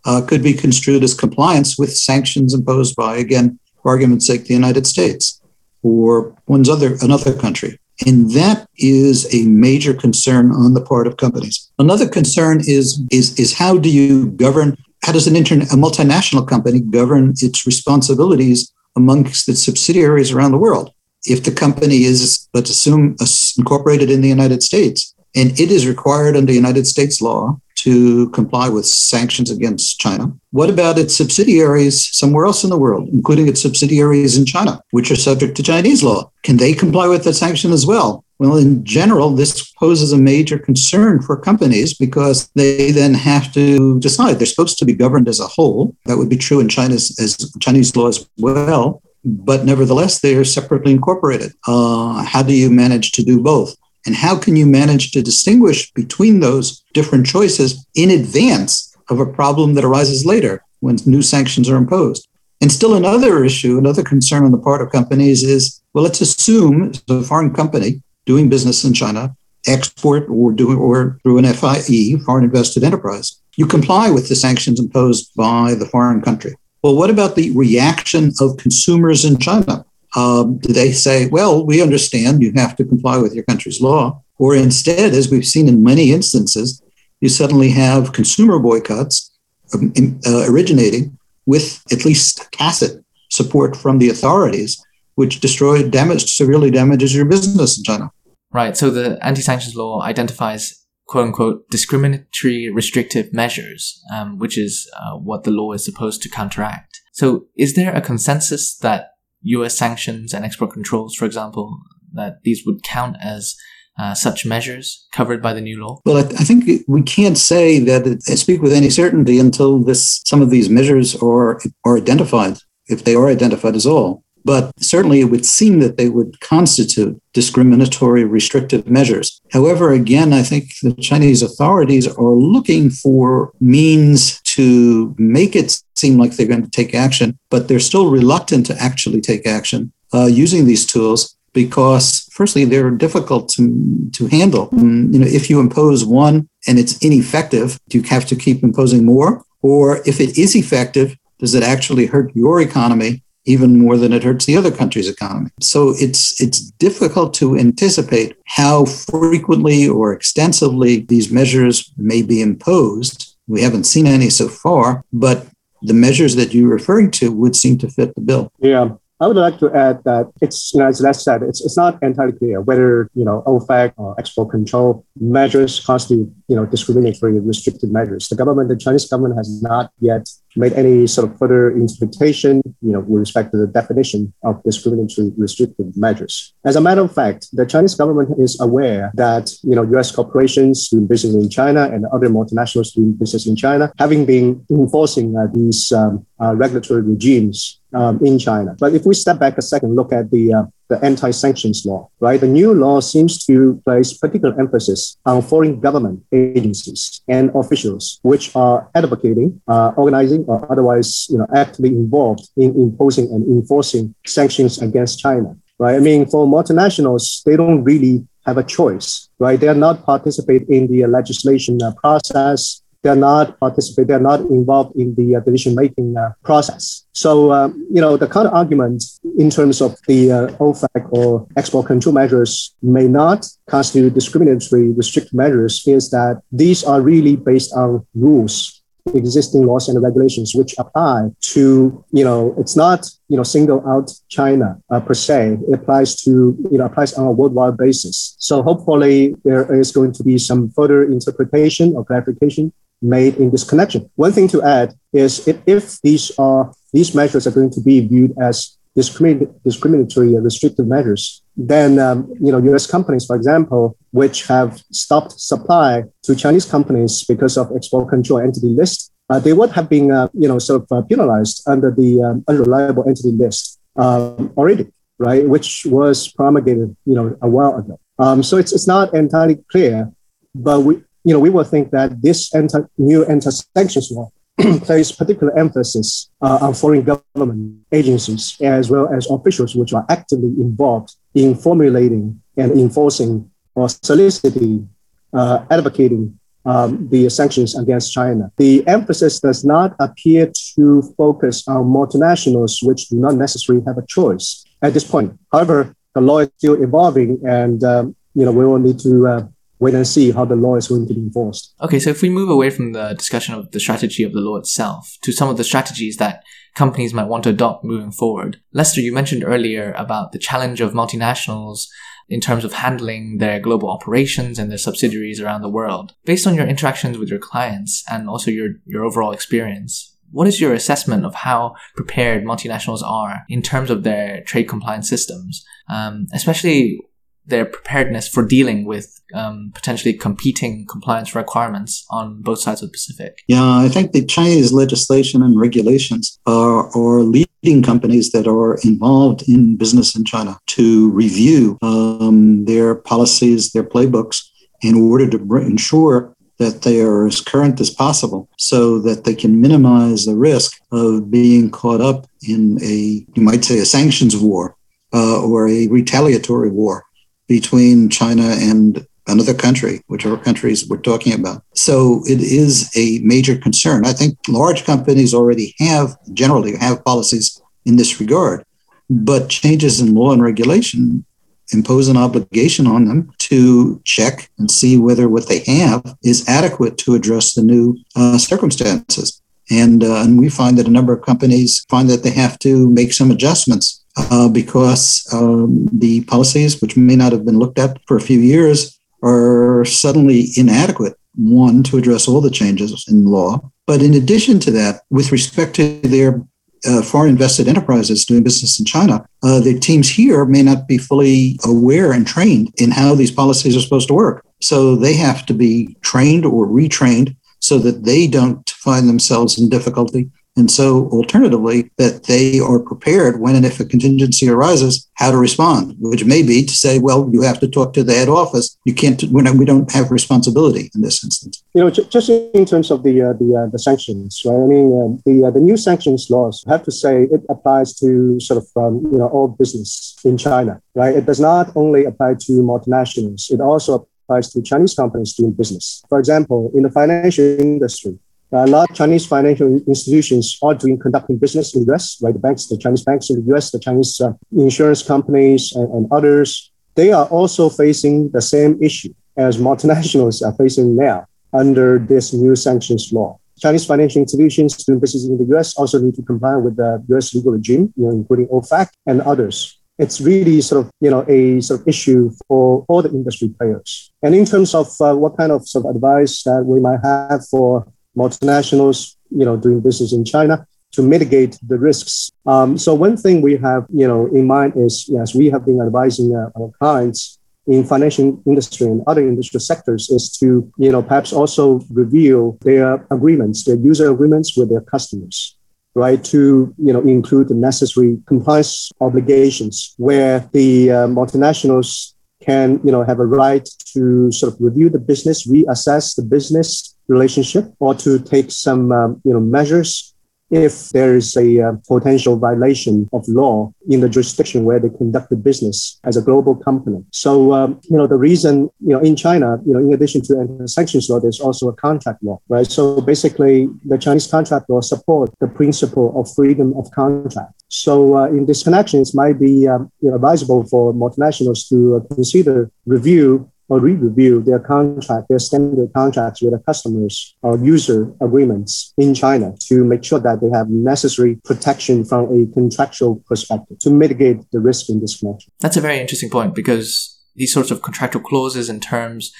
uh, 0.05 0.21
could 0.21 0.43
be 0.43 0.53
construed 0.53 1.03
as 1.03 1.13
compliance 1.13 1.77
with 1.77 1.95
sanctions 1.95 2.53
imposed 2.53 2.95
by, 2.95 3.17
again, 3.17 3.59
for 3.81 3.91
argument's 3.91 4.27
sake, 4.27 4.45
the 4.45 4.53
United 4.53 4.87
States 4.87 5.41
or 5.85 6.35
one's 6.47 6.67
other 6.67 6.97
another 7.01 7.33
country. 7.33 7.79
And 8.05 8.31
that 8.31 8.67
is 8.77 9.33
a 9.33 9.45
major 9.45 9.93
concern 9.93 10.51
on 10.51 10.73
the 10.73 10.81
part 10.81 11.07
of 11.07 11.15
companies. 11.17 11.71
Another 11.79 12.09
concern 12.09 12.59
is, 12.59 13.01
is, 13.09 13.39
is 13.39 13.53
how 13.53 13.77
do 13.77 13.89
you 13.89 14.31
govern, 14.31 14.75
how 15.03 15.13
does 15.13 15.27
an 15.27 15.35
internet, 15.35 15.71
a 15.71 15.77
multinational 15.77 16.45
company 16.45 16.81
govern 16.81 17.33
its 17.37 17.65
responsibilities 17.65 18.73
amongst 18.97 19.47
its 19.47 19.63
subsidiaries 19.63 20.33
around 20.33 20.51
the 20.51 20.57
world? 20.57 20.91
If 21.25 21.43
the 21.43 21.51
company 21.51 22.03
is, 22.03 22.49
let's 22.53 22.69
assume, 22.69 23.15
incorporated 23.57 24.11
in 24.11 24.21
the 24.21 24.29
United 24.29 24.61
States, 24.61 25.15
and 25.33 25.57
it 25.57 25.71
is 25.71 25.87
required 25.87 26.35
under 26.35 26.51
United 26.51 26.87
States 26.87 27.21
law 27.21 27.59
to 27.85 28.29
comply 28.29 28.67
with 28.67 28.85
sanctions 28.85 29.51
against 29.51 29.99
China. 29.99 30.31
What 30.51 30.71
about 30.71 30.97
its 30.97 31.15
subsidiaries 31.15 32.09
somewhere 32.11 32.45
else 32.45 32.63
in 32.63 32.71
the 32.71 32.79
world, 32.79 33.09
including 33.09 33.47
its 33.47 33.61
subsidiaries 33.61 34.37
in 34.37 34.45
China, 34.45 34.81
which 34.89 35.11
are 35.11 35.15
subject 35.15 35.55
to 35.57 35.63
Chinese 35.63 36.01
law? 36.03 36.31
Can 36.43 36.57
they 36.57 36.73
comply 36.73 37.07
with 37.07 37.23
the 37.23 37.33
sanction 37.33 37.71
as 37.71 37.85
well? 37.85 38.25
Well, 38.39 38.57
in 38.57 38.83
general, 38.83 39.29
this 39.29 39.71
poses 39.73 40.11
a 40.11 40.17
major 40.17 40.57
concern 40.57 41.21
for 41.21 41.37
companies 41.37 41.93
because 41.93 42.49
they 42.55 42.91
then 42.91 43.13
have 43.13 43.53
to 43.53 43.99
decide. 43.99 44.39
They're 44.39 44.47
supposed 44.47 44.79
to 44.79 44.85
be 44.85 44.93
governed 44.93 45.29
as 45.29 45.39
a 45.39 45.47
whole. 45.47 45.95
That 46.05 46.17
would 46.17 46.29
be 46.29 46.37
true 46.37 46.59
in 46.59 46.67
China's 46.67 47.17
as 47.19 47.37
Chinese 47.61 47.95
law 47.95 48.07
as 48.07 48.27
well. 48.37 49.01
But 49.23 49.63
nevertheless, 49.63 50.19
they 50.19 50.35
are 50.35 50.43
separately 50.43 50.91
incorporated. 50.91 51.53
Uh, 51.67 52.23
how 52.23 52.43
do 52.43 52.53
you 52.53 52.69
manage 52.69 53.11
to 53.13 53.23
do 53.23 53.41
both? 53.41 53.75
And 54.05 54.15
how 54.15 54.37
can 54.37 54.55
you 54.55 54.65
manage 54.65 55.11
to 55.11 55.23
distinguish 55.23 55.91
between 55.93 56.39
those 56.39 56.83
different 56.93 57.25
choices 57.25 57.85
in 57.95 58.11
advance 58.11 58.95
of 59.09 59.19
a 59.19 59.25
problem 59.25 59.73
that 59.73 59.85
arises 59.85 60.25
later 60.25 60.63
when 60.79 60.97
new 61.05 61.21
sanctions 61.21 61.69
are 61.69 61.77
imposed? 61.77 62.27
And 62.61 62.71
still 62.71 62.95
another 62.95 63.43
issue, 63.43 63.77
another 63.77 64.03
concern 64.03 64.45
on 64.45 64.51
the 64.51 64.57
part 64.57 64.81
of 64.81 64.91
companies 64.91 65.43
is 65.43 65.81
well, 65.93 66.03
let's 66.03 66.21
assume 66.21 66.91
a 67.09 67.23
foreign 67.23 67.53
company 67.53 68.01
doing 68.25 68.49
business 68.49 68.83
in 68.83 68.93
China, 68.93 69.35
export 69.65 70.25
or 70.29 70.51
doing 70.51 70.77
or 70.77 71.17
through 71.23 71.37
an 71.37 71.45
FIE, 71.45 72.17
foreign 72.25 72.43
invested 72.43 72.83
enterprise, 72.83 73.39
you 73.55 73.65
comply 73.65 74.11
with 74.11 74.27
the 74.27 74.35
sanctions 74.35 74.79
imposed 74.79 75.33
by 75.35 75.73
the 75.73 75.85
foreign 75.85 76.21
country. 76.21 76.55
Well, 76.83 76.95
what 76.95 77.09
about 77.09 77.35
the 77.35 77.51
reaction 77.51 78.33
of 78.39 78.57
consumers 78.57 79.25
in 79.25 79.37
China? 79.39 79.85
Um, 80.15 80.57
do 80.59 80.71
they 80.71 80.91
say, 80.91 81.27
well, 81.27 81.65
we 81.65 81.81
understand 81.81 82.41
you 82.41 82.53
have 82.55 82.75
to 82.77 82.85
comply 82.85 83.17
with 83.17 83.33
your 83.33 83.43
country's 83.43 83.81
law? 83.81 84.23
Or 84.37 84.55
instead, 84.55 85.13
as 85.13 85.29
we've 85.29 85.45
seen 85.45 85.67
in 85.67 85.83
many 85.83 86.11
instances, 86.11 86.81
you 87.21 87.29
suddenly 87.29 87.69
have 87.71 88.13
consumer 88.13 88.59
boycotts 88.59 89.31
um, 89.73 89.93
uh, 90.25 90.45
originating 90.49 91.17
with 91.45 91.83
at 91.91 92.05
least 92.05 92.51
tacit 92.51 93.03
support 93.29 93.75
from 93.75 93.99
the 93.99 94.09
authorities, 94.09 94.81
which 95.15 95.39
destroy, 95.39 95.87
damage, 95.87 96.35
severely 96.35 96.71
damages 96.71 97.15
your 97.15 97.25
business 97.25 97.77
in 97.77 97.83
China. 97.83 98.11
Right. 98.51 98.77
So 98.77 98.89
the 98.89 99.17
anti-sanctions 99.25 99.75
law 99.75 100.01
identifies 100.01 100.85
quote 101.07 101.27
unquote 101.27 101.69
discriminatory 101.69 102.71
restrictive 102.71 103.33
measures, 103.33 104.01
um, 104.13 104.39
which 104.39 104.57
is 104.57 104.89
uh, 104.97 105.17
what 105.17 105.43
the 105.43 105.51
law 105.51 105.73
is 105.73 105.83
supposed 105.83 106.21
to 106.23 106.29
counteract. 106.29 107.01
So 107.13 107.47
is 107.57 107.75
there 107.75 107.93
a 107.93 108.01
consensus 108.01 108.75
that 108.77 109.09
US 109.45 109.77
sanctions 109.77 110.33
and 110.33 110.43
export 110.43 110.71
controls, 110.71 111.15
for 111.15 111.25
example, 111.25 111.79
that 112.13 112.39
these 112.43 112.63
would 112.65 112.83
count 112.83 113.15
as 113.21 113.55
uh, 113.97 114.13
such 114.13 114.45
measures 114.45 115.07
covered 115.13 115.41
by 115.41 115.53
the 115.53 115.61
new 115.61 115.81
law? 115.81 115.99
Well, 116.05 116.17
I, 116.17 116.23
th- 116.23 116.41
I 116.41 116.43
think 116.43 116.83
we 116.87 117.01
can't 117.01 117.37
say 117.37 117.79
that 117.79 118.05
it, 118.05 118.23
speak 118.23 118.61
with 118.61 118.73
any 118.73 118.89
certainty 118.89 119.39
until 119.39 119.79
this 119.79 120.21
some 120.25 120.41
of 120.41 120.49
these 120.49 120.69
measures 120.69 121.15
are 121.21 121.61
are 121.85 121.97
identified, 121.97 122.57
if 122.87 123.03
they 123.03 123.15
are 123.15 123.29
identified 123.29 123.75
at 123.75 123.85
all. 123.85 124.24
But 124.45 124.71
certainly, 124.79 125.21
it 125.21 125.31
would 125.31 125.45
seem 125.45 125.79
that 125.79 125.97
they 125.97 126.07
would 126.07 126.39
constitute 126.39 127.19
discriminatory 127.33 128.23
restrictive 128.23 128.87
measures. 128.87 129.41
However, 129.51 129.91
again, 129.91 130.31
I 130.33 130.43
think 130.43 130.71
the 130.83 130.93
Chinese 130.93 131.41
authorities 131.41 132.07
are 132.07 132.35
looking 132.53 132.91
for 132.91 133.51
means 133.59 134.39
to 134.41 135.15
make 135.17 135.55
it 135.55 135.81
seem 135.95 136.19
like 136.19 136.33
they're 136.33 136.47
going 136.47 136.63
to 136.63 136.69
take 136.69 136.93
action, 136.93 137.39
but 137.49 137.67
they're 137.67 137.79
still 137.79 138.11
reluctant 138.11 138.67
to 138.67 138.77
actually 138.77 139.19
take 139.19 139.47
action 139.47 139.91
uh, 140.13 140.27
using 140.27 140.65
these 140.65 140.85
tools 140.85 141.35
because, 141.51 142.29
firstly, 142.31 142.65
they're 142.65 142.91
difficult 142.91 143.49
to, 143.49 144.09
to 144.13 144.27
handle. 144.27 144.69
Um, 144.73 145.11
you 145.11 145.19
know, 145.19 145.25
if 145.27 145.49
you 145.49 145.59
impose 145.59 146.05
one 146.05 146.47
and 146.67 146.77
it's 146.77 146.97
ineffective, 146.99 147.79
do 147.89 147.97
you 147.97 148.03
have 148.03 148.25
to 148.27 148.35
keep 148.35 148.61
imposing 148.61 149.05
more? 149.05 149.43
Or 149.63 150.01
if 150.05 150.19
it 150.19 150.37
is 150.37 150.55
effective, 150.55 151.17
does 151.39 151.55
it 151.55 151.63
actually 151.63 152.05
hurt 152.05 152.35
your 152.35 152.61
economy 152.61 153.23
even 153.45 153.79
more 153.79 153.97
than 153.97 154.13
it 154.13 154.23
hurts 154.23 154.45
the 154.45 154.57
other 154.57 154.71
country's 154.71 155.09
economy. 155.09 155.49
So 155.61 155.93
it's 155.97 156.41
it's 156.41 156.59
difficult 156.59 157.33
to 157.35 157.57
anticipate 157.57 158.35
how 158.45 158.85
frequently 158.85 159.87
or 159.87 160.13
extensively 160.13 161.01
these 161.01 161.31
measures 161.31 161.91
may 161.97 162.21
be 162.21 162.41
imposed. 162.41 163.35
We 163.47 163.61
haven't 163.61 163.85
seen 163.85 164.07
any 164.07 164.29
so 164.29 164.47
far, 164.47 165.03
but 165.13 165.47
the 165.81 165.93
measures 165.93 166.35
that 166.35 166.53
you're 166.53 166.69
referring 166.69 167.11
to 167.11 167.31
would 167.31 167.55
seem 167.55 167.77
to 167.79 167.89
fit 167.89 168.15
the 168.15 168.21
bill. 168.21 168.51
Yeah. 168.59 168.89
I 169.21 169.27
would 169.27 169.37
like 169.37 169.59
to 169.59 169.73
add 169.73 170.03
that 170.03 170.29
it's, 170.41 170.73
you 170.73 170.81
know, 170.81 170.87
as 170.87 170.99
Les 170.99 171.23
said, 171.23 171.41
it's, 171.41 171.63
it's 171.63 171.77
not 171.77 172.03
entirely 172.03 172.33
clear 172.33 172.59
whether, 172.59 173.09
you 173.13 173.23
know, 173.23 173.43
OFAC 173.47 173.93
or 173.95 174.13
export 174.19 174.49
control 174.49 175.05
measures 175.17 175.79
constitute, 175.79 176.29
you 176.49 176.55
know, 176.55 176.65
discriminatory 176.65 177.39
restrictive 177.39 177.91
measures. 177.91 178.27
The 178.27 178.35
government, 178.35 178.67
the 178.67 178.75
Chinese 178.75 179.05
government 179.05 179.37
has 179.37 179.61
not 179.63 179.91
yet 180.01 180.29
made 180.55 180.73
any 180.73 181.07
sort 181.07 181.29
of 181.29 181.37
further 181.37 181.71
interpretation, 181.71 182.61
you 182.81 182.91
know, 182.91 182.99
with 183.01 183.19
respect 183.19 183.51
to 183.51 183.57
the 183.57 183.67
definition 183.67 184.33
of 184.43 184.61
discriminatory 184.63 185.31
restrictive 185.37 185.95
measures. 185.97 186.53
As 186.63 186.75
a 186.75 186.81
matter 186.81 187.01
of 187.01 187.13
fact, 187.13 187.47
the 187.53 187.65
Chinese 187.65 187.95
government 187.95 188.39
is 188.39 188.59
aware 188.59 189.11
that, 189.15 189.51
you 189.63 189.75
know, 189.75 189.83
U.S. 189.83 190.11
corporations 190.11 190.89
doing 190.89 191.07
business 191.07 191.35
in 191.35 191.49
China 191.49 191.89
and 191.91 192.05
other 192.07 192.29
multinationals 192.29 192.93
doing 192.93 193.13
business 193.13 193.47
in 193.47 193.55
China, 193.55 193.91
having 193.99 194.25
been 194.25 194.65
enforcing 194.69 195.35
uh, 195.37 195.47
these 195.53 195.91
um, 195.91 196.25
uh, 196.41 196.53
regulatory 196.55 197.01
regimes 197.01 197.79
um, 197.93 198.19
in 198.23 198.37
China. 198.39 198.75
But 198.79 198.93
if 198.93 199.05
we 199.05 199.13
step 199.13 199.39
back 199.39 199.57
a 199.57 199.61
second, 199.61 199.95
look 199.95 200.11
at 200.11 200.31
the 200.31 200.53
uh, 200.53 200.63
the 200.87 201.03
anti-sanctions 201.03 201.85
law, 201.85 202.09
right? 202.19 202.39
The 202.39 202.47
new 202.47 202.73
law 202.73 202.99
seems 202.99 203.45
to 203.45 203.81
place 203.85 204.13
particular 204.13 204.57
emphasis 204.59 205.17
on 205.25 205.41
foreign 205.41 205.79
government 205.79 206.23
agencies 206.31 207.21
and 207.27 207.51
officials 207.55 208.19
which 208.21 208.55
are 208.55 208.89
advocating, 208.93 209.61
uh, 209.67 209.93
organizing, 209.97 210.45
or 210.47 210.69
otherwise, 210.71 211.27
you 211.29 211.37
know, 211.37 211.47
actively 211.55 211.89
involved 211.89 212.49
in 212.57 212.75
imposing 212.75 213.31
and 213.31 213.45
enforcing 213.47 214.13
sanctions 214.25 214.81
against 214.81 215.19
China, 215.19 215.55
right? 215.79 215.95
I 215.95 215.99
mean, 215.99 216.27
for 216.27 216.45
multinationals, 216.45 217.43
they 217.43 217.57
don't 217.57 217.83
really 217.83 218.27
have 218.45 218.57
a 218.57 218.63
choice, 218.63 219.29
right? 219.39 219.59
They 219.59 219.67
are 219.67 219.73
not 219.87 220.05
participate 220.05 220.69
in 220.69 220.87
the 220.87 221.05
legislation 221.07 221.81
uh, 221.81 221.93
process 221.93 222.81
they're 223.05 223.15
not 223.15 223.59
participate, 223.59 224.07
they're 224.07 224.27
not 224.31 224.39
involved 224.39 224.95
in 224.95 225.13
the 225.13 225.35
uh, 225.35 225.39
decision 225.41 225.75
making 225.75 226.17
uh, 226.17 226.31
process. 226.43 227.05
So, 227.13 227.51
um, 227.53 227.87
you 227.91 228.01
know, 228.01 228.17
the 228.17 228.27
counter 228.27 228.49
argument 228.49 229.03
in 229.37 229.51
terms 229.51 229.79
of 229.79 229.95
the 230.07 230.31
uh, 230.31 230.47
OFAC 230.57 231.01
or 231.11 231.47
export 231.55 231.85
control 231.85 232.15
measures 232.15 232.73
may 232.81 233.07
not 233.07 233.45
constitute 233.69 234.15
discriminatory 234.15 234.89
restrictive 234.89 235.35
measures 235.35 235.83
is 235.85 236.09
that 236.09 236.41
these 236.51 236.83
are 236.83 236.99
really 236.99 237.35
based 237.35 237.71
on 237.73 238.03
rules 238.15 238.81
existing 239.13 239.67
laws 239.67 239.87
and 239.87 240.01
regulations 240.01 240.55
which 240.55 240.73
apply 240.79 241.29
to 241.39 242.03
you 242.11 242.23
know 242.23 242.55
it's 242.57 242.75
not 242.75 243.05
you 243.29 243.37
know 243.37 243.43
single 243.43 243.87
out 243.87 244.09
china 244.29 244.81
uh, 244.89 244.99
per 244.99 245.13
se 245.13 245.59
it 245.67 245.73
applies 245.75 246.15
to 246.15 246.57
you 246.71 246.79
know 246.79 246.85
applies 246.85 247.13
on 247.13 247.27
a 247.27 247.31
worldwide 247.31 247.77
basis 247.77 248.35
so 248.39 248.63
hopefully 248.63 249.35
there 249.45 249.71
is 249.79 249.91
going 249.91 250.11
to 250.11 250.23
be 250.23 250.39
some 250.39 250.71
further 250.71 251.03
interpretation 251.03 251.93
or 251.95 252.03
clarification 252.03 252.73
made 253.05 253.35
in 253.35 253.51
this 253.51 253.63
connection. 253.63 254.09
One 254.15 254.31
thing 254.31 254.47
to 254.49 254.63
add 254.63 254.93
is 255.13 255.47
if, 255.47 255.57
if 255.65 256.01
these 256.01 256.31
are 256.37 256.73
these 256.93 257.13
measures 257.13 257.45
are 257.47 257.51
going 257.51 257.71
to 257.71 257.81
be 257.81 257.99
viewed 257.99 258.33
as 258.41 258.77
discrimin- 258.97 259.53
discriminatory 259.63 260.35
restrictive 260.41 260.87
measures, 260.87 261.43
then 261.55 261.99
um, 261.99 262.33
you 262.39 262.51
know 262.51 262.59
U.S. 262.71 262.87
companies, 262.87 263.25
for 263.25 263.35
example, 263.35 263.97
which 264.11 264.47
have 264.47 264.81
stopped 264.91 265.39
supply 265.39 266.03
to 266.23 266.35
Chinese 266.35 266.65
companies 266.65 267.23
because 267.23 267.57
of 267.57 267.71
export 267.75 268.09
control 268.09 268.39
entity 268.39 268.67
list, 268.67 269.11
uh, 269.29 269.39
they 269.39 269.53
would 269.53 269.71
have 269.71 269.89
been 269.89 270.11
uh, 270.11 270.27
you 270.33 270.47
know 270.47 270.59
sort 270.59 270.81
of 270.81 270.87
uh, 270.91 271.01
penalized 271.03 271.63
under 271.67 271.91
the 271.91 272.21
um, 272.23 272.43
unreliable 272.47 273.07
entity 273.07 273.31
list 273.31 273.79
um, 273.97 274.53
already, 274.57 274.91
right? 275.17 275.47
Which 275.47 275.85
was 275.85 276.27
promulgated 276.31 276.95
you 277.05 277.15
know 277.15 277.37
a 277.41 277.49
while 277.49 277.77
ago. 277.77 277.99
Um, 278.17 278.43
so 278.43 278.57
it's 278.57 278.73
it's 278.73 278.87
not 278.87 279.13
entirely 279.13 279.57
clear, 279.69 280.11
but 280.53 280.81
we 280.81 281.03
you 281.25 281.33
know, 281.33 281.39
we 281.39 281.49
will 281.49 281.63
think 281.63 281.91
that 281.91 282.21
this 282.21 282.53
anti, 282.53 282.79
new 282.97 283.25
anti-sanctions 283.25 284.11
law 284.11 284.31
place 284.87 285.11
particular 285.11 285.57
emphasis 285.57 286.29
uh, 286.41 286.59
on 286.61 286.73
foreign 286.73 287.03
government 287.03 287.83
agencies 287.91 288.55
as 288.61 288.89
well 288.89 289.11
as 289.13 289.29
officials 289.29 289.75
which 289.75 289.91
are 289.91 290.05
actively 290.07 290.53
involved 290.61 291.15
in 291.33 291.55
formulating 291.55 292.41
and 292.55 292.71
enforcing 292.71 293.49
or 293.73 293.89
soliciting, 293.89 294.87
uh, 295.33 295.65
advocating 295.69 296.39
um, 296.65 297.09
the 297.09 297.29
sanctions 297.29 297.77
against 297.77 298.13
China. 298.13 298.51
The 298.57 298.87
emphasis 298.87 299.39
does 299.39 299.65
not 299.65 299.95
appear 299.99 300.51
to 300.75 301.01
focus 301.17 301.67
on 301.67 301.85
multinationals, 301.85 302.77
which 302.81 303.09
do 303.09 303.17
not 303.17 303.35
necessarily 303.35 303.83
have 303.85 303.97
a 303.97 304.05
choice 304.07 304.63
at 304.81 304.93
this 304.93 305.03
point. 305.03 305.37
However, 305.51 305.95
the 306.13 306.21
law 306.21 306.39
is 306.39 306.49
still 306.57 306.81
evolving, 306.81 307.41
and 307.45 307.83
um, 307.83 308.15
you 308.33 308.45
know 308.45 308.51
we 308.51 308.65
will 308.65 308.79
need 308.79 308.99
to 308.99 309.27
uh, 309.27 309.47
wait 309.79 309.93
and 309.93 310.07
see 310.07 310.31
how 310.31 310.45
the 310.45 310.55
law 310.55 310.75
is 310.75 310.87
going 310.87 311.07
to 311.07 311.13
be 311.13 311.19
enforced. 311.19 311.73
Okay, 311.81 311.99
so 311.99 312.09
if 312.09 312.21
we 312.21 312.29
move 312.29 312.49
away 312.49 312.69
from 312.69 312.93
the 312.93 313.13
discussion 313.13 313.53
of 313.53 313.71
the 313.71 313.79
strategy 313.79 314.23
of 314.23 314.33
the 314.33 314.39
law 314.39 314.57
itself 314.57 315.17
to 315.23 315.31
some 315.31 315.49
of 315.49 315.57
the 315.57 315.63
strategies 315.63 316.17
that 316.17 316.43
companies 316.75 317.13
might 317.13 317.27
want 317.27 317.43
to 317.43 317.49
adopt 317.49 317.83
moving 317.83 318.11
forward, 318.11 318.61
Lester, 318.73 319.01
you 319.01 319.13
mentioned 319.13 319.43
earlier 319.43 319.93
about 319.97 320.31
the 320.31 320.39
challenge 320.39 320.81
of 320.81 320.93
multinationals 320.93 321.87
in 322.27 322.41
terms 322.41 322.65
of 322.65 322.73
handling 322.73 323.37
their 323.37 323.59
global 323.59 323.89
operations 323.89 324.57
and 324.57 324.71
their 324.71 324.77
subsidiaries 324.77 325.39
around 325.39 325.61
the 325.61 325.69
world. 325.69 326.13
Based 326.25 326.47
on 326.47 326.55
your 326.55 326.65
interactions 326.65 327.17
with 327.17 327.29
your 327.29 327.39
clients 327.39 328.03
and 328.09 328.27
also 328.27 328.49
your, 328.49 328.69
your 328.85 329.05
overall 329.05 329.31
experience, 329.31 330.15
what 330.31 330.47
is 330.47 330.59
your 330.59 330.73
assessment 330.73 331.23
of 331.25 331.35
how 331.35 331.75
prepared 331.95 332.43
multinationals 332.43 333.03
are 333.03 333.43
in 333.47 333.61
terms 333.61 333.91
of 333.91 334.03
their 334.03 334.41
trade 334.43 334.67
compliance 334.67 335.07
systems, 335.07 335.63
um, 335.87 336.27
especially 336.33 336.99
their 337.47 337.65
preparedness 337.65 338.27
for 338.27 338.45
dealing 338.45 338.85
with 338.85 339.21
um, 339.33 339.71
potentially 339.73 340.13
competing 340.13 340.85
compliance 340.87 341.35
requirements 341.35 342.05
on 342.09 342.41
both 342.41 342.59
sides 342.59 342.81
of 342.81 342.89
the 342.89 342.93
Pacific? 342.93 343.43
Yeah, 343.47 343.63
I 343.63 343.89
think 343.89 344.11
the 344.11 344.25
Chinese 344.25 344.71
legislation 344.71 345.41
and 345.41 345.59
regulations 345.59 346.39
are, 346.45 346.95
are 346.97 347.21
leading 347.21 347.83
companies 347.83 348.31
that 348.31 348.47
are 348.47 348.77
involved 348.83 349.47
in 349.47 349.75
business 349.77 350.15
in 350.15 350.25
China 350.25 350.59
to 350.67 351.09
review 351.11 351.77
um, 351.81 352.65
their 352.65 352.95
policies, 352.95 353.71
their 353.71 353.83
playbooks, 353.83 354.41
in 354.81 354.95
order 354.95 355.27
to 355.29 355.37
ensure 355.57 356.35
that 356.57 356.83
they 356.83 357.01
are 357.01 357.27
as 357.27 357.41
current 357.41 357.81
as 357.81 357.89
possible 357.89 358.49
so 358.57 358.99
that 358.99 359.25
they 359.25 359.35
can 359.35 359.59
minimize 359.59 360.25
the 360.25 360.35
risk 360.35 360.79
of 360.91 361.29
being 361.29 361.69
caught 361.69 361.99
up 361.99 362.27
in 362.47 362.77
a, 362.81 363.25
you 363.33 363.43
might 363.43 363.65
say, 363.65 363.79
a 363.79 363.85
sanctions 363.85 364.37
war 364.37 364.77
uh, 365.13 365.41
or 365.43 365.67
a 365.67 365.87
retaliatory 365.87 366.69
war 366.69 367.03
between 367.47 368.09
China 368.09 368.55
and 368.59 369.05
another 369.27 369.53
country, 369.53 370.01
whichever 370.07 370.37
countries 370.37 370.87
we're 370.87 370.97
talking 370.97 371.33
about. 371.33 371.63
So 371.73 372.23
it 372.27 372.41
is 372.41 372.91
a 372.95 373.19
major 373.23 373.57
concern. 373.57 374.05
I 374.05 374.13
think 374.13 374.37
large 374.47 374.85
companies 374.85 375.33
already 375.33 375.75
have, 375.79 376.15
generally 376.33 376.75
have 376.77 377.03
policies 377.03 377.59
in 377.85 377.95
this 377.95 378.19
regard, 378.19 378.63
but 379.09 379.49
changes 379.49 379.99
in 379.99 380.13
law 380.13 380.31
and 380.31 380.43
regulation 380.43 381.25
impose 381.71 382.07
an 382.07 382.17
obligation 382.17 382.85
on 382.85 383.05
them 383.05 383.31
to 383.39 383.99
check 384.03 384.49
and 384.59 384.69
see 384.69 384.97
whether 384.97 385.27
what 385.27 385.47
they 385.47 385.59
have 385.65 386.15
is 386.23 386.47
adequate 386.47 386.97
to 386.99 387.15
address 387.15 387.53
the 387.53 387.63
new 387.63 387.97
uh, 388.15 388.37
circumstances. 388.37 389.41
And, 389.71 390.03
uh, 390.03 390.21
and 390.21 390.39
we 390.39 390.49
find 390.49 390.77
that 390.77 390.87
a 390.87 390.91
number 390.91 391.11
of 391.13 391.25
companies 391.25 391.83
find 391.89 392.07
that 392.09 392.21
they 392.21 392.29
have 392.31 392.59
to 392.59 392.87
make 392.91 393.13
some 393.13 393.31
adjustments 393.31 394.04
uh, 394.17 394.49
because 394.49 395.27
um, 395.33 395.87
the 395.91 396.23
policies, 396.25 396.81
which 396.81 396.95
may 396.97 397.15
not 397.15 397.31
have 397.31 397.45
been 397.45 397.59
looked 397.59 397.79
at 397.79 397.99
for 398.07 398.17
a 398.17 398.21
few 398.21 398.39
years, 398.39 398.99
are 399.23 399.83
suddenly 399.85 400.49
inadequate. 400.55 401.15
One, 401.35 401.83
to 401.83 401.97
address 401.97 402.27
all 402.27 402.39
the 402.39 402.49
changes 402.49 403.05
in 403.09 403.25
law. 403.25 403.71
But 403.87 404.01
in 404.01 404.13
addition 404.13 404.59
to 404.61 404.71
that, 404.71 405.01
with 405.09 405.33
respect 405.33 405.75
to 405.75 405.99
their 405.99 406.41
uh, 406.87 407.01
foreign 407.01 407.31
invested 407.31 407.67
enterprises 407.67 408.25
doing 408.25 408.43
business 408.43 408.79
in 408.79 408.85
China, 408.85 409.25
uh, 409.43 409.59
the 409.59 409.77
teams 409.79 410.09
here 410.09 410.45
may 410.45 410.63
not 410.63 410.87
be 410.87 410.97
fully 410.97 411.59
aware 411.65 412.11
and 412.13 412.25
trained 412.25 412.73
in 412.77 412.91
how 412.91 413.15
these 413.15 413.31
policies 413.31 413.75
are 413.75 413.81
supposed 413.81 414.07
to 414.07 414.13
work. 414.13 414.45
So 414.61 414.95
they 414.95 415.13
have 415.15 415.45
to 415.47 415.53
be 415.53 415.97
trained 416.01 416.45
or 416.45 416.67
retrained 416.67 417.35
so 417.59 417.79
that 417.79 418.03
they 418.05 418.27
don't 418.27 418.69
find 418.69 419.09
themselves 419.09 419.59
in 419.59 419.69
difficulty 419.69 420.29
and 420.57 420.71
so, 420.71 421.09
alternatively, 421.09 421.91
that 421.97 422.23
they 422.23 422.59
are 422.59 422.79
prepared 422.79 423.41
when 423.41 423.55
and 423.55 423.65
if 423.65 423.81
a 423.81 423.85
contingency 423.85 424.47
arises, 424.47 425.05
how 425.15 425.31
to 425.31 425.37
respond, 425.37 425.95
which 425.99 426.23
may 426.23 426.43
be 426.43 426.63
to 426.63 426.73
say, 426.73 426.97
well, 426.97 427.29
you 427.33 427.41
have 427.41 427.59
to 427.59 427.67
talk 427.67 427.93
to 427.93 428.03
the 428.03 428.13
head 428.13 428.29
office. 428.29 428.77
You 428.85 428.93
can't, 428.93 429.21
we 429.23 429.65
don't 429.65 429.91
have 429.91 430.11
responsibility 430.11 430.89
in 430.95 431.01
this 431.01 431.25
instance. 431.25 431.61
You 431.73 431.81
know, 431.83 431.89
just 431.89 432.29
in 432.29 432.65
terms 432.65 432.89
of 432.89 433.03
the 433.03 433.21
uh, 433.21 433.33
the, 433.33 433.63
uh, 433.63 433.69
the 433.69 433.79
sanctions, 433.79 434.43
right? 434.45 434.55
I 434.55 434.67
mean, 434.67 434.87
uh, 434.95 435.21
the 435.25 435.47
uh, 435.47 435.51
the 435.51 435.59
new 435.59 435.75
sanctions 435.75 436.29
laws, 436.29 436.63
I 436.67 436.71
have 436.71 436.83
to 436.83 436.91
say, 436.91 437.23
it 437.23 437.41
applies 437.49 437.93
to 437.99 438.39
sort 438.39 438.63
of 438.63 438.67
um, 438.77 439.01
you 439.11 439.17
know 439.17 439.27
all 439.27 439.49
business 439.49 440.15
in 440.23 440.37
China, 440.37 440.81
right? 440.95 441.15
It 441.15 441.25
does 441.25 441.41
not 441.41 441.75
only 441.75 442.05
apply 442.05 442.35
to 442.45 442.51
multinationals; 442.63 443.51
it 443.51 443.59
also 443.59 444.07
applies 444.23 444.51
to 444.53 444.61
Chinese 444.61 444.93
companies 444.93 445.33
doing 445.33 445.51
business. 445.51 446.03
For 446.07 446.17
example, 446.17 446.71
in 446.73 446.83
the 446.83 446.91
financial 446.91 447.43
industry, 447.59 448.17
a 448.51 448.67
lot 448.67 448.89
of 448.89 448.95
Chinese 448.95 449.25
financial 449.25 449.67
institutions 449.87 450.57
are 450.61 450.75
doing 450.75 450.99
conducting 450.99 451.37
business 451.37 451.75
in 451.75 451.85
the 451.85 451.93
US, 451.93 452.17
right? 452.21 452.33
The 452.33 452.39
banks, 452.39 452.67
the 452.67 452.77
Chinese 452.77 453.03
banks 453.03 453.29
in 453.29 453.45
the 453.45 453.55
US, 453.55 453.71
the 453.71 453.79
Chinese 453.79 454.21
uh, 454.21 454.33
insurance 454.55 455.01
companies, 455.03 455.73
and, 455.73 455.91
and, 455.91 456.07
others. 456.11 456.71
They 456.95 457.11
are 457.11 457.25
also 457.25 457.69
facing 457.69 458.31
the 458.31 458.41
same 458.41 458.81
issue 458.81 459.13
as 459.35 459.57
multinationals 459.57 460.41
are 460.45 460.53
facing 460.53 460.95
now 460.95 461.25
under 461.51 461.99
this 461.99 462.33
new 462.33 462.55
sanctions 462.55 463.11
law. 463.11 463.39
Chinese 463.59 463.85
financial 463.85 464.21
institutions 464.21 464.75
doing 464.83 464.99
business 464.99 465.27
in 465.27 465.37
the 465.37 465.57
US 465.57 465.75
also 465.75 465.99
need 465.99 466.15
to 466.15 466.21
comply 466.21 466.55
with 466.55 466.75
the 466.77 467.03
US 467.09 467.33
legal 467.33 467.53
regime, 467.53 467.93
you 467.95 468.05
know, 468.05 468.11
including 468.11 468.47
OFAC 468.47 468.89
and 469.05 469.21
others. 469.21 469.79
It's 469.97 470.19
really 470.19 470.59
sort 470.59 470.85
of, 470.85 470.91
you 470.99 471.09
know, 471.09 471.25
a 471.29 471.61
sort 471.61 471.79
of 471.81 471.87
issue 471.87 472.31
for 472.47 472.85
all 472.89 473.01
the 473.01 473.09
industry 473.09 473.49
players. 473.57 474.11
And 474.21 474.35
in 474.35 474.43
terms 474.43 474.75
of 474.75 474.87
uh, 474.99 475.15
what 475.15 475.37
kind 475.37 475.53
of 475.53 475.65
sort 475.67 475.85
of 475.85 475.95
advice 475.95 476.43
that 476.43 476.63
we 476.65 476.81
might 476.81 476.99
have 477.01 477.47
for 477.47 477.87
multinationals, 478.17 479.15
you 479.29 479.45
know, 479.45 479.57
doing 479.57 479.81
business 479.81 480.13
in 480.13 480.25
China 480.25 480.65
to 480.93 481.01
mitigate 481.01 481.57
the 481.61 481.77
risks. 481.77 482.31
Um, 482.45 482.77
so 482.77 482.93
one 482.93 483.17
thing 483.17 483.41
we 483.41 483.57
have, 483.57 483.85
you 483.93 484.07
know, 484.07 484.27
in 484.27 484.47
mind 484.47 484.73
is 484.75 485.05
yes, 485.09 485.35
we 485.35 485.49
have 485.49 485.65
been 485.65 485.81
advising 485.81 486.35
uh, 486.35 486.49
our 486.59 486.71
clients 486.79 487.37
in 487.67 487.83
financial 487.83 488.41
industry 488.45 488.87
and 488.87 489.01
other 489.07 489.27
industrial 489.27 489.59
sectors 489.59 490.09
is 490.09 490.29
to, 490.37 490.71
you 490.77 490.91
know, 490.91 491.01
perhaps 491.01 491.33
also 491.33 491.81
review 491.91 492.57
their 492.61 493.05
agreements, 493.11 493.65
their 493.65 493.75
user 493.75 494.11
agreements 494.11 494.55
with 494.55 494.69
their 494.69 494.81
customers 494.81 495.57
right, 495.95 496.23
to 496.25 496.73
you 496.77 496.93
know 496.93 497.01
include 497.01 497.47
the 497.47 497.55
necessary 497.55 498.21
compliance 498.27 498.91
obligations 499.01 499.95
where 499.97 500.47
the 500.51 500.91
uh, 500.91 501.07
multinationals 501.07 502.13
can 502.45 502.79
you 502.83 502.91
know 502.91 503.03
have 503.03 503.19
a 503.19 503.25
right 503.25 503.67
to 503.93 504.31
sort 504.31 504.53
of 504.53 504.59
review 504.59 504.89
the 504.89 504.99
business, 504.99 505.47
reassess 505.47 506.15
the 506.15 506.23
business 506.23 506.95
relationship 507.07 507.65
or 507.79 507.93
to 507.93 508.19
take 508.19 508.51
some 508.51 508.91
um, 508.91 509.21
you 509.23 509.33
know 509.33 509.39
measures 509.39 510.14
if 510.55 510.89
there 510.89 511.15
is 511.15 511.35
a 511.35 511.61
uh, 511.61 511.73
potential 511.87 512.37
violation 512.37 513.09
of 513.11 513.27
law 513.27 513.73
in 513.89 513.99
the 513.99 514.09
jurisdiction 514.09 514.63
where 514.63 514.79
they 514.79 514.89
conduct 514.89 515.29
the 515.29 515.35
business 515.35 515.99
as 516.03 516.15
a 516.17 516.21
global 516.21 516.55
company. 516.55 517.03
So, 517.11 517.53
um, 517.53 517.79
you 517.89 517.97
know, 517.97 518.07
the 518.07 518.15
reason, 518.15 518.69
you 518.79 518.93
know, 518.93 518.99
in 518.99 519.15
China, 519.15 519.59
you 519.65 519.73
know, 519.73 519.79
in 519.79 519.93
addition 519.93 520.21
to 520.23 520.39
anti-sanctions 520.39 521.09
law, 521.09 521.19
there's 521.19 521.39
also 521.39 521.67
a 521.67 521.75
contract 521.75 522.23
law, 522.23 522.39
right? 522.47 522.67
So 522.67 523.01
basically, 523.01 523.69
the 523.83 523.97
Chinese 523.97 524.27
contract 524.27 524.69
law 524.69 524.81
support 524.81 525.31
the 525.39 525.47
principle 525.47 526.07
of 526.19 526.33
freedom 526.33 526.73
of 526.77 526.89
contract. 526.91 527.53
So 527.67 528.17
uh, 528.17 528.27
in 528.27 528.45
this 528.45 528.63
connection, 528.63 529.01
it 529.01 529.09
might 529.13 529.39
be 529.39 529.67
um, 529.67 529.91
you 530.01 530.09
know, 530.09 530.15
advisable 530.15 530.63
for 530.65 530.93
multinationals 530.93 531.67
to 531.69 531.77
uh, 531.97 532.15
consider 532.15 532.71
review 532.85 533.51
or 533.69 533.79
re-review 533.79 534.41
their 534.43 534.59
contract, 534.59 535.27
their 535.29 535.39
standard 535.39 535.89
contracts 535.93 536.41
with 536.41 536.51
their 536.51 536.59
customers 536.59 537.35
or 537.41 537.57
user 537.57 538.11
agreements 538.21 538.93
in 538.97 539.13
China 539.13 539.53
to 539.67 539.83
make 539.83 540.03
sure 540.03 540.19
that 540.19 540.41
they 540.41 540.49
have 540.49 540.69
necessary 540.69 541.39
protection 541.43 542.05
from 542.05 542.25
a 542.25 542.51
contractual 542.53 543.23
perspective 543.27 543.79
to 543.79 543.89
mitigate 543.89 544.37
the 544.51 544.59
risk 544.59 544.89
in 544.89 544.99
this 545.01 545.19
connection. 545.19 545.51
That's 545.59 545.77
a 545.77 545.81
very 545.81 545.99
interesting 545.99 546.29
point 546.29 546.53
because 546.53 547.11
these 547.35 547.53
sorts 547.53 547.71
of 547.71 547.81
contractual 547.81 548.21
clauses 548.21 548.69
and 548.69 548.81
terms 548.81 549.31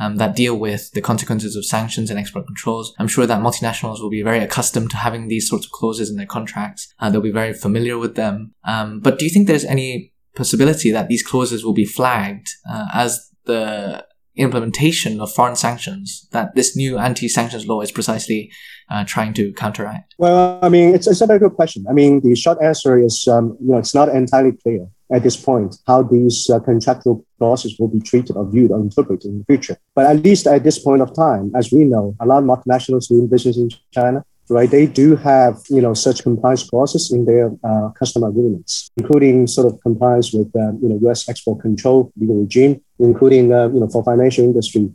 um, 0.00 0.16
that 0.16 0.34
deal 0.34 0.58
with 0.58 0.90
the 0.92 1.00
consequences 1.00 1.54
of 1.54 1.64
sanctions 1.64 2.10
and 2.10 2.18
export 2.18 2.46
controls. 2.46 2.94
I'm 2.98 3.08
sure 3.08 3.26
that 3.26 3.40
multinationals 3.40 4.00
will 4.00 4.10
be 4.10 4.22
very 4.22 4.40
accustomed 4.40 4.90
to 4.90 4.96
having 4.96 5.28
these 5.28 5.48
sorts 5.48 5.66
of 5.66 5.72
clauses 5.72 6.10
in 6.10 6.16
their 6.16 6.26
contracts. 6.26 6.92
Uh, 6.98 7.10
they'll 7.10 7.20
be 7.20 7.30
very 7.30 7.52
familiar 7.52 7.96
with 7.96 8.16
them. 8.16 8.54
Um, 8.64 9.00
but 9.00 9.18
do 9.18 9.24
you 9.24 9.30
think 9.30 9.46
there's 9.46 9.64
any 9.64 10.12
possibility 10.34 10.90
that 10.90 11.08
these 11.08 11.22
clauses 11.22 11.64
will 11.64 11.74
be 11.74 11.84
flagged 11.84 12.48
uh, 12.68 12.86
as 12.92 13.30
the 13.44 14.04
implementation 14.36 15.20
of 15.20 15.32
foreign 15.32 15.54
sanctions 15.56 16.28
that 16.32 16.54
this 16.54 16.76
new 16.76 16.98
anti-sanctions 16.98 17.66
law 17.66 17.80
is 17.80 17.92
precisely 17.92 18.50
uh, 18.90 19.04
trying 19.04 19.32
to 19.34 19.52
counteract? 19.52 20.14
Well, 20.18 20.58
I 20.62 20.68
mean, 20.68 20.94
it's, 20.94 21.06
it's 21.06 21.20
a 21.20 21.26
very 21.26 21.38
good 21.38 21.54
question. 21.54 21.86
I 21.88 21.92
mean, 21.92 22.20
the 22.20 22.34
short 22.34 22.58
answer 22.62 23.00
is, 23.00 23.28
um, 23.28 23.56
you 23.60 23.72
know, 23.72 23.78
it's 23.78 23.94
not 23.94 24.08
entirely 24.08 24.52
clear 24.52 24.86
at 25.12 25.22
this 25.22 25.36
point 25.36 25.76
how 25.86 26.02
these 26.02 26.50
uh, 26.50 26.58
contractual 26.60 27.24
clauses 27.38 27.78
will 27.78 27.88
be 27.88 28.00
treated 28.00 28.36
or 28.36 28.50
viewed 28.50 28.72
or 28.72 28.80
interpreted 28.80 29.30
in 29.30 29.38
the 29.38 29.44
future. 29.44 29.76
But 29.94 30.06
at 30.06 30.22
least 30.24 30.46
at 30.46 30.64
this 30.64 30.78
point 30.78 31.02
of 31.02 31.14
time, 31.14 31.52
as 31.54 31.70
we 31.70 31.84
know, 31.84 32.16
a 32.20 32.26
lot 32.26 32.38
of 32.38 32.44
multinationals 32.44 33.08
doing 33.08 33.28
business 33.28 33.56
in 33.56 33.70
China 33.92 34.24
right? 34.48 34.70
They 34.70 34.86
do 34.86 35.16
have, 35.16 35.62
you 35.70 35.80
know, 35.80 35.94
such 35.94 36.22
compliance 36.22 36.68
clauses 36.68 37.10
in 37.12 37.24
their 37.24 37.52
uh, 37.64 37.90
customer 37.90 38.28
agreements, 38.28 38.90
including 38.96 39.46
sort 39.46 39.72
of 39.72 39.80
compliance 39.80 40.32
with, 40.32 40.54
uh, 40.54 40.72
you 40.80 40.88
know, 40.88 40.98
U.S. 41.02 41.28
export 41.28 41.60
control 41.60 42.12
legal 42.18 42.36
regime, 42.36 42.82
including, 42.98 43.52
uh, 43.52 43.68
you 43.68 43.80
know, 43.80 43.88
for 43.88 44.04
financial 44.04 44.44
industry, 44.44 44.90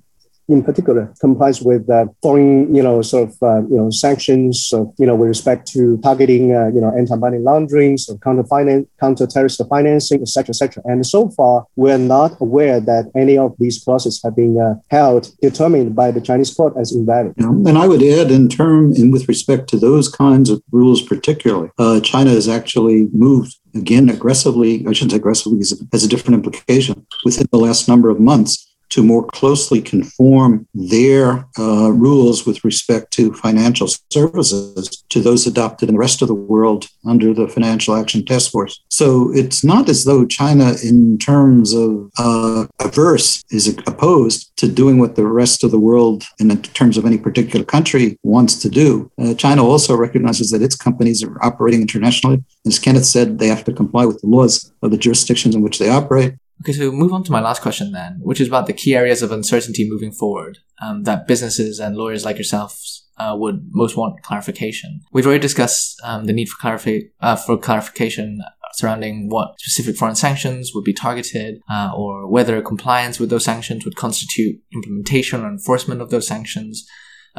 in 0.50 0.64
particular 0.64 1.14
complies 1.22 1.62
with 1.62 1.90
uh, 1.90 2.06
foreign, 2.22 2.74
you 2.74 2.82
know, 2.82 3.02
sort 3.02 3.30
of, 3.30 3.38
uh, 3.42 3.62
you 3.68 3.78
know, 3.78 3.90
sanctions, 3.90 4.72
of, 4.74 4.94
you 4.98 5.06
know, 5.06 5.16
with 5.16 5.30
respect 5.30 5.68
to 5.68 5.98
targeting, 6.00 6.56
uh, 6.56 6.68
you 6.74 6.82
know, 6.82 6.92
anti-money 6.98 7.38
laundering, 7.38 7.98
so 7.98 8.18
counter 8.18 8.44
finance, 8.44 8.88
counter 9.00 9.28
terrorist 9.28 9.62
financing, 9.70 10.22
etc., 10.22 10.50
etc. 10.50 10.84
And 10.86 11.06
so 11.06 11.30
far, 11.30 11.66
we're 11.76 11.98
not 11.98 12.36
aware 12.42 12.80
that 12.82 13.12
any 13.16 13.38
of 13.38 13.56
these 13.60 13.82
clauses 13.84 14.22
have 14.24 14.36
been 14.36 14.60
uh, 14.60 14.76
held 14.90 15.32
determined 15.42 15.96
by 15.96 16.12
the 16.12 16.22
Chinese 16.22 16.54
court 16.54 16.74
as 16.80 16.92
invalid. 16.94 17.34
And 17.38 17.78
I 17.78 17.88
would 17.88 18.02
add, 18.02 18.32
in 18.32 18.50
term, 18.50 18.94
in 18.94 19.12
with 19.12 19.28
respect 19.28 19.70
to 19.70 19.78
those 19.78 20.10
kinds 20.10 20.50
of 20.50 20.62
rules, 20.72 21.02
particularly, 21.02 21.70
uh, 21.78 22.00
China 22.02 22.32
has 22.32 22.48
actually 22.48 23.08
moved 23.14 23.56
again 23.76 24.10
aggressively. 24.10 24.86
I 24.88 24.94
shouldn't 24.94 25.12
say 25.12 25.18
aggressively, 25.18 25.60
has 25.92 26.04
a 26.04 26.08
different 26.08 26.36
implication 26.36 27.06
within 27.24 27.48
the 27.52 27.60
last 27.60 27.88
number 27.88 28.10
of 28.10 28.20
months 28.20 28.69
to 28.90 29.04
more 29.04 29.26
closely 29.28 29.82
conform 29.82 30.68
their 30.74 31.46
uh, 31.58 31.92
rules 31.92 32.46
with 32.46 32.64
respect 32.64 33.12
to 33.12 33.34
financial 33.34 33.88
services 34.12 35.04
to 35.10 35.22
those 35.22 35.46
adopted 35.48 35.90
in 35.90 35.96
the 35.96 36.00
rest 36.00 36.22
of 36.22 36.28
the 36.28 36.34
world 36.34 36.88
under 37.06 37.34
the 37.34 37.48
Financial 37.48 37.96
Action 37.96 38.26
Task 38.26 38.52
Force. 38.52 38.84
So 38.90 39.32
it's 39.34 39.64
not 39.64 39.90
as 39.90 40.06
though 40.06 40.26
China, 40.26 40.74
in 40.84 41.18
terms 41.18 41.74
of 41.74 42.12
uh, 42.18 42.66
averse, 42.80 43.44
is 43.52 43.68
opposed 43.68 44.52
to 44.58 44.68
doing 44.68 44.98
what 45.00 45.16
the 45.16 45.26
rest 45.26 45.64
of 45.64 45.72
the 45.72 45.80
world, 45.80 46.24
in 46.40 46.62
terms 46.62 46.98
of 46.98 47.06
any 47.06 47.18
particular 47.18 47.66
country, 47.66 48.18
wants 48.24 48.56
to 48.62 48.70
do. 48.70 49.12
Uh, 49.22 49.34
China 49.34 49.66
also 49.66 49.96
recognizes 49.96 50.50
that 50.52 50.62
its 50.62 50.76
companies 50.76 51.24
are 51.24 51.38
operating 51.44 51.82
internationally. 51.82 52.44
As 52.66 52.80
Kenneth 52.80 53.06
said, 53.06 53.40
they 53.40 53.48
have 53.48 53.64
to 53.66 53.74
comply 53.74 54.06
with 54.06 54.20
the 54.22 54.28
laws 54.28 54.72
of 54.82 54.92
the 54.92 54.98
jurisdictions 54.98 55.56
in 55.56 55.62
which 55.62 55.80
they 55.80 55.90
operate. 55.90 56.34
Okay, 56.62 56.74
so 56.74 56.92
move 56.92 57.14
on 57.14 57.24
to 57.24 57.32
my 57.32 57.40
last 57.40 57.62
question 57.62 57.94
then, 57.94 58.20
which 58.22 58.42
is 58.42 58.48
about 58.48 58.68
the 58.68 58.74
key 58.74 58.96
areas 58.96 59.22
of 59.22 59.32
uncertainty 59.32 59.90
moving 59.90 60.12
forward 60.12 60.58
um, 60.82 61.04
that 61.04 61.28
businesses 61.28 61.80
and 61.80 61.96
lawyers 61.96 62.26
like 62.26 62.36
yourselves 62.36 63.08
uh, 63.18 63.36
would 63.38 63.70
most 63.72 63.96
want 63.96 64.22
clarification. 64.24 65.02
We've 65.14 65.26
already 65.26 65.42
discussed 65.42 66.00
um, 66.04 66.26
the 66.26 66.34
need 66.34 66.50
for, 66.50 66.80
uh, 67.22 67.36
for 67.38 67.58
clarification 67.58 68.42
surrounding 68.74 69.30
what 69.30 69.60
specific 69.60 69.98
foreign 69.98 70.16
sanctions 70.16 70.72
would 70.74 70.84
be 70.84 70.94
targeted, 70.94 71.62
uh, 71.70 71.92
or 71.96 72.28
whether 72.28 72.62
compliance 72.62 73.20
with 73.20 73.30
those 73.30 73.44
sanctions 73.44 73.84
would 73.86 73.96
constitute 73.96 74.62
implementation 74.74 75.44
or 75.44 75.50
enforcement 75.50 76.02
of 76.02 76.10
those 76.10 76.28
sanctions, 76.28 76.88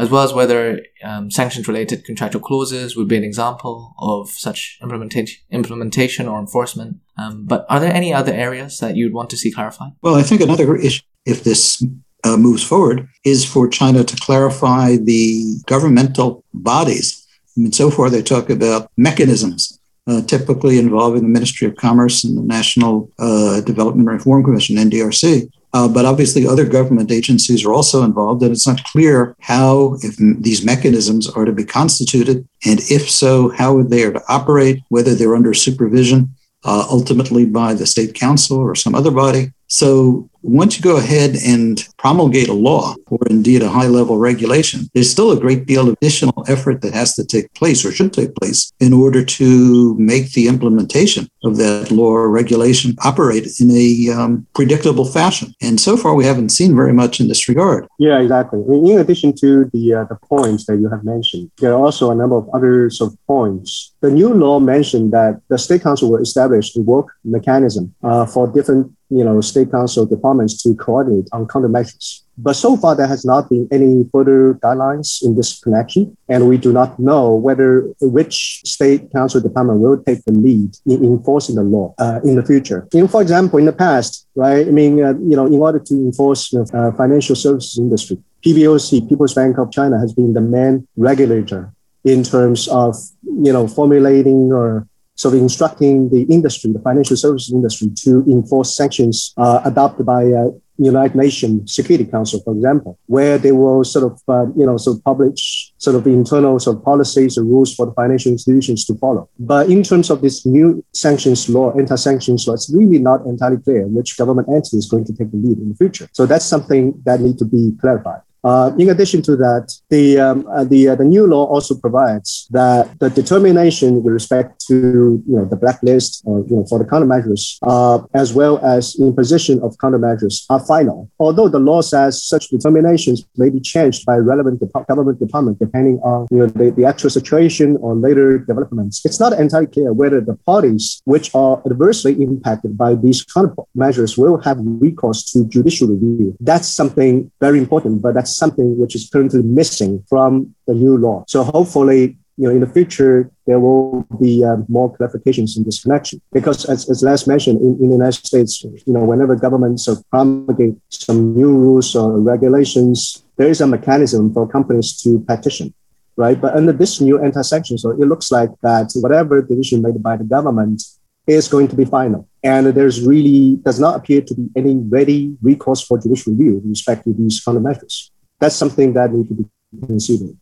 as 0.01 0.11
well 0.11 0.23
as 0.23 0.33
whether 0.33 0.81
um, 1.05 1.31
sanctions 1.31 1.69
related 1.69 2.05
contractual 2.05 2.41
clauses 2.41 2.97
would 2.97 3.09
be 3.09 3.17
an 3.17 3.25
example 3.25 3.95
of 3.99 4.31
such 4.31 4.79
implementation, 4.83 5.41
implementation 5.51 6.27
or 6.27 6.41
enforcement. 6.41 6.97
Um, 7.19 7.45
but 7.45 7.67
are 7.69 7.81
there 7.81 7.93
any 7.93 8.13
other 8.13 8.33
areas 8.33 8.79
that 8.79 8.97
you'd 8.97 9.13
want 9.13 9.29
to 9.31 9.37
see 9.37 9.53
clarified? 9.53 9.93
Well, 10.03 10.15
I 10.15 10.23
think 10.23 10.41
another 10.41 10.75
issue, 10.77 11.03
if 11.27 11.45
this 11.45 11.85
uh, 12.25 12.37
moves 12.39 12.65
forward, 12.65 13.09
is 13.25 13.45
for 13.45 13.69
China 13.69 14.03
to 14.03 14.17
clarify 14.17 14.97
the 14.97 15.57
governmental 15.67 16.45
bodies. 16.55 17.27
I 17.57 17.61
mean, 17.61 17.73
so 17.73 17.91
far 17.91 18.09
they 18.09 18.23
talk 18.23 18.49
about 18.49 18.91
mechanisms. 18.97 19.77
Uh, 20.07 20.23
typically 20.23 20.79
involving 20.79 21.23
the 21.23 21.29
Ministry 21.29 21.69
of 21.69 21.77
Commerce 21.77 22.25
and 22.25 22.37
the 22.37 22.43
National 22.43 23.13
uh, 23.19 23.61
Development 23.61 24.09
Reform 24.09 24.43
Commission, 24.43 24.77
NDRC. 24.77 25.49
Uh, 25.73 25.89
but 25.89 26.05
obviously, 26.05 26.47
other 26.47 26.65
government 26.65 27.13
agencies 27.13 27.65
are 27.65 27.73
also 27.73 28.03
involved, 28.03 28.43
and 28.43 28.53
it's 28.53 28.67
not 28.67 28.83
clear 28.85 29.37
how, 29.41 29.97
if 30.03 30.17
these 30.17 30.65
mechanisms 30.65 31.29
are 31.29 31.45
to 31.45 31.53
be 31.53 31.65
constituted, 31.65 32.49
and 32.67 32.81
if 32.91 33.09
so, 33.09 33.51
how 33.51 33.83
they 33.83 34.05
are 34.05 34.13
to 34.13 34.23
operate, 34.29 34.81
whether 34.89 35.15
they're 35.15 35.37
under 35.37 35.55
supervision 35.55 36.35
uh, 36.65 36.87
ultimately 36.91 37.47
by 37.47 37.75
the 37.75 37.87
state 37.87 38.15
council 38.15 38.59
or 38.59 38.75
some 38.75 38.95
other 38.95 39.11
body. 39.11 39.53
So 39.67 40.30
once 40.43 40.77
you 40.77 40.83
go 40.83 40.97
ahead 40.97 41.37
and 41.47 41.87
promulgate 41.99 42.49
a 42.49 42.53
law 42.53 42.95
or 43.07 43.19
indeed 43.29 43.63
a 43.63 43.69
high 43.69 43.87
level 43.87 44.17
regulation, 44.17 44.89
there's 44.95 45.11
still 45.11 45.33
a 45.33 45.41
great 45.41 45.67
deal 45.67 45.89
of 45.89 45.95
additional 45.95 46.45
effort 46.49 46.81
that 46.83 46.95
has 46.95 47.15
to 47.15 47.25
take 47.25 47.53
place 47.55 47.85
or 47.85 47.93
should 47.93 48.13
take 48.13 48.35
place 48.37 48.73
in 48.81 48.93
order 48.93 49.25
to 49.25 49.95
make 49.99 50.33
the 50.33 50.49
implementation 50.49 51.29
of 51.45 51.57
that 51.57 51.91
law 51.91 52.11
or 52.11 52.31
regulation 52.31 52.97
operate 53.05 53.47
in 53.61 53.71
a 53.71 54.11
um, 54.11 54.47
predictable 54.55 55.05
fashion. 55.05 55.53
And 55.61 55.81
so 55.81 55.97
far, 55.97 56.15
we 56.15 56.25
haven't 56.25 56.51
seen 56.51 56.75
very 56.75 56.93
much 56.93 57.21
in 57.21 57.29
this 57.29 57.49
regard. 57.49 57.87
Yeah, 57.99 58.21
exactly. 58.21 58.61
In 58.61 58.99
addition 58.99 59.35
to 59.37 59.65
the 59.73 59.95
uh, 59.95 60.05
the 60.05 60.17
points 60.17 60.67
that 60.67 60.79
you 60.79 60.89
have 60.89 61.05
mentioned, 61.05 61.51
there 61.59 61.73
are 61.73 61.85
also 61.85 62.11
a 62.11 62.15
number 62.15 62.37
of 62.37 62.49
other 62.51 62.91
sort 62.91 63.13
of 63.13 63.27
points. 63.27 63.93
The 64.01 64.11
new 64.11 64.33
law 64.33 64.61
mentioned 64.61 65.13
that 65.13 65.41
the 65.49 65.59
state 65.59 65.83
council 65.83 66.11
will 66.11 66.23
establish 66.23 66.75
a 66.77 66.81
work 66.81 67.09
mechanism 67.25 67.95
uh, 68.03 68.27
for 68.27 68.47
different 68.49 68.93
you 69.11 69.25
know, 69.25 69.41
state 69.41 69.71
council 69.71 70.07
departments 70.07 70.63
to 70.63 70.75
coordinate 70.75 71.29
on 71.33 71.47
countermeasures. 71.47 72.23
But 72.39 72.55
so 72.55 72.77
far, 72.77 72.95
there 72.95 73.07
has 73.07 73.25
not 73.25 73.51
been 73.51 73.69
any 73.71 74.09
further 74.11 74.55
guidelines 74.55 75.23
in 75.23 75.37
this 75.37 75.61
connection, 75.61 76.17
and 76.29 76.49
we 76.49 76.57
do 76.57 76.73
not 76.73 76.99
know 76.99 77.35
whether 77.35 77.83
which 78.01 78.63
state 78.65 79.13
council 79.13 79.41
department 79.41 79.81
will 79.81 80.03
take 80.03 80.25
the 80.25 80.33
lead 80.33 80.75
in 80.87 81.05
enforcing 81.05 81.57
the 81.57 81.63
law 81.63 81.95
uh, 81.99 82.21
in 82.25 82.37
the 82.37 82.45
future. 82.45 82.89
You 82.95 83.03
know, 83.03 83.09
for 83.09 83.21
example, 83.21 83.59
in 83.59 83.67
the 83.67 83.73
past, 83.73 84.27
right? 84.35 84.67
I 84.67 84.71
mean, 84.71 85.03
uh, 85.03 85.15
you 85.19 85.37
know, 85.37 85.47
in 85.47 85.61
order 85.61 85.81
to 85.81 85.95
enforce 85.95 86.51
the 86.51 86.63
uh, 86.73 86.97
financial 86.97 87.37
services 87.37 87.77
industry, 87.79 88.17
PBOC, 88.45 89.07
People's 89.09 89.35
Bank 89.35 89.59
of 89.59 89.71
China, 89.71 89.99
has 89.99 90.15
been 90.15 90.33
the 90.33 90.41
main 90.41 90.89
regulator 90.97 91.73
in 92.05 92.23
terms 92.23 92.69
of 92.69 92.97
you 93.23 93.53
know 93.53 93.69
formulating 93.69 94.53
or 94.53 94.87
sort 95.21 95.35
of 95.35 95.41
instructing 95.41 96.09
the 96.15 96.23
industry, 96.37 96.73
the 96.73 96.85
financial 96.89 97.17
services 97.17 97.53
industry, 97.53 97.89
to 98.05 98.25
enforce 98.37 98.75
sanctions 98.75 99.35
uh, 99.37 99.61
adopted 99.65 100.07
by 100.07 100.23
uh, 100.41 100.49
United 100.79 101.15
Nations 101.15 101.75
Security 101.75 102.07
Council, 102.07 102.41
for 102.43 102.55
example, 102.55 102.99
where 103.07 103.37
they 103.37 103.53
will 103.53 103.85
sort 103.85 104.05
of, 104.11 104.15
uh, 104.29 104.47
you 104.57 104.65
know, 104.65 104.79
sort 104.79 104.97
of 104.97 105.05
publish 105.05 105.73
sort 105.77 105.95
of 105.95 106.07
internal 106.07 106.59
sort 106.59 106.79
of 106.79 106.83
policies 106.83 107.37
or 107.37 107.45
rules 107.45 107.75
for 107.75 107.85
the 107.85 107.93
financial 107.93 108.33
institutions 108.33 108.87
to 108.87 108.95
follow. 108.95 109.29
But 109.39 109.69
in 109.69 109.83
terms 109.83 110.09
of 110.09 110.23
this 110.23 110.47
new 110.47 110.83
sanctions 110.95 111.51
law, 111.51 111.77
anti-sanctions 111.77 112.47
law, 112.47 112.55
it's 112.55 112.73
really 112.75 112.99
not 112.99 113.27
entirely 113.27 113.59
clear 113.59 113.87
which 113.87 114.17
government 114.17 114.49
entity 114.49 114.79
is 114.79 114.89
going 114.89 115.05
to 115.05 115.13
take 115.13 115.31
the 115.31 115.37
lead 115.37 115.59
in 115.59 115.69
the 115.69 115.77
future. 115.77 116.09
So 116.13 116.25
that's 116.25 116.47
something 116.47 116.95
that 117.05 117.21
needs 117.21 117.39
to 117.41 117.45
be 117.45 117.77
clarified. 117.79 118.23
Uh, 118.43 118.73
in 118.79 118.89
addition 118.89 119.21
to 119.23 119.37
that, 119.37 119.73
the 119.91 120.19
um, 120.19 120.47
uh, 120.49 120.65
the 120.65 120.89
uh, 120.89 120.95
the 120.95 121.05
new 121.05 121.27
law 121.27 121.45
also 121.47 121.75
provides 121.75 122.47
that 122.51 122.99
the 122.99 123.11
determination 123.11 124.03
with 124.03 124.13
respect 124.13 124.65
to 124.67 125.23
you 125.27 125.37
know 125.37 125.45
the 125.45 125.57
blacklist 125.57 126.23
or 126.25 126.41
you 126.49 126.57
know 126.57 126.65
for 126.65 126.79
the 126.79 126.85
countermeasures, 126.85 127.59
uh, 127.63 127.99
as 128.15 128.33
well 128.33 128.59
as 128.65 128.97
imposition 128.99 129.61
of 129.63 129.77
countermeasures, 129.77 130.45
are 130.49 130.61
final. 130.61 131.11
Although 131.19 131.49
the 131.49 131.59
law 131.59 131.81
says 131.81 132.23
such 132.23 132.49
determinations 132.49 133.25
may 133.37 133.51
be 133.51 133.61
changed 133.61 134.07
by 134.07 134.17
relevant 134.17 134.61
government 134.89 135.19
department 135.21 135.59
depending 135.59 135.99
on 136.03 136.27
you 136.31 136.39
know 136.39 136.47
the, 136.47 136.71
the 136.71 136.85
actual 136.85 137.11
situation 137.11 137.77
or 137.81 137.95
later 137.95 138.39
developments, 138.39 139.05
it's 139.05 139.21
not 139.21 139.33
entirely 139.35 139.67
clear 139.67 139.93
whether 139.93 140.21
the 140.21 140.37
parties 140.47 141.03
which 141.05 141.35
are 141.35 141.61
adversely 141.67 142.13
impacted 142.23 142.77
by 142.77 142.95
these 142.95 143.25
countermeasures 143.25 144.17
will 144.17 144.39
have 144.41 144.57
recourse 144.61 145.31
to 145.33 145.45
judicial 145.47 145.89
review. 145.89 146.37
That's 146.41 146.69
something 146.69 147.31
very 147.41 147.59
important, 147.59 148.01
but 148.03 148.15
that's 148.15 148.30
something 148.37 148.79
which 148.79 148.95
is 148.95 149.09
currently 149.13 149.43
missing 149.43 150.05
from 150.09 150.55
the 150.67 150.75
new 150.75 150.97
law. 150.97 151.25
So 151.29 151.45
hopefully, 151.45 152.17
you 152.37 152.49
know, 152.49 152.55
in 152.55 152.61
the 152.61 152.67
future, 152.67 153.31
there 153.47 153.61
will 153.61 154.07
be 154.21 154.45
uh, 154.45 154.57
more 154.69 154.97
clarifications 154.97 155.57
in 155.57 155.65
this 155.65 155.83
connection. 155.83 156.21
Because 156.33 156.65
as, 156.65 156.89
as 156.89 157.03
Les 157.03 157.27
mentioned, 157.27 157.61
in, 157.61 157.77
in 157.81 157.89
the 157.89 157.97
United 157.97 158.27
States, 158.27 158.65
you 158.65 158.93
know, 158.93 159.05
whenever 159.05 159.37
governments 159.37 159.89
promulgate 160.11 160.77
some 160.89 161.35
new 161.35 161.53
rules 161.53 161.95
or 161.95 162.19
regulations, 162.19 163.25
there 163.37 163.49
is 163.49 163.61
a 163.61 163.67
mechanism 163.67 164.33
for 164.33 164.49
companies 164.49 165.01
to 165.03 165.21
petition 165.21 165.75
right? 166.17 166.39
But 166.39 166.55
under 166.55 166.73
this 166.73 167.01
new 167.01 167.23
anti-sanction, 167.23 167.79
so 167.79 167.91
it 167.91 168.01
looks 168.01 168.31
like 168.31 168.51
that 168.63 168.93
whatever 168.97 169.41
decision 169.41 169.81
made 169.81 170.03
by 170.03 170.17
the 170.19 170.25
government 170.25 170.83
is 171.27 171.49
going 171.49 171.69
to 171.69 171.77
be 171.77 171.85
final. 171.85 172.29
And 172.43 172.67
there's 172.67 173.07
really 173.07 173.57
does 173.57 173.81
not 173.81 173.97
appear 173.97 174.21
to 174.23 174.35
be 174.35 174.49
any 174.55 174.77
ready 174.77 175.37
recourse 175.43 175.83
for 175.83 175.99
judicial 175.99 176.33
review 176.33 176.57
with 176.57 176.67
respect 176.67 177.05
to 177.05 177.13
these 177.13 177.43
countermeasures 177.45 178.11
that's 178.41 178.57
something 178.57 178.93
that 178.95 179.13
needs 179.13 179.29
to 179.29 179.35
be 179.35 179.45
considered. 179.87 180.37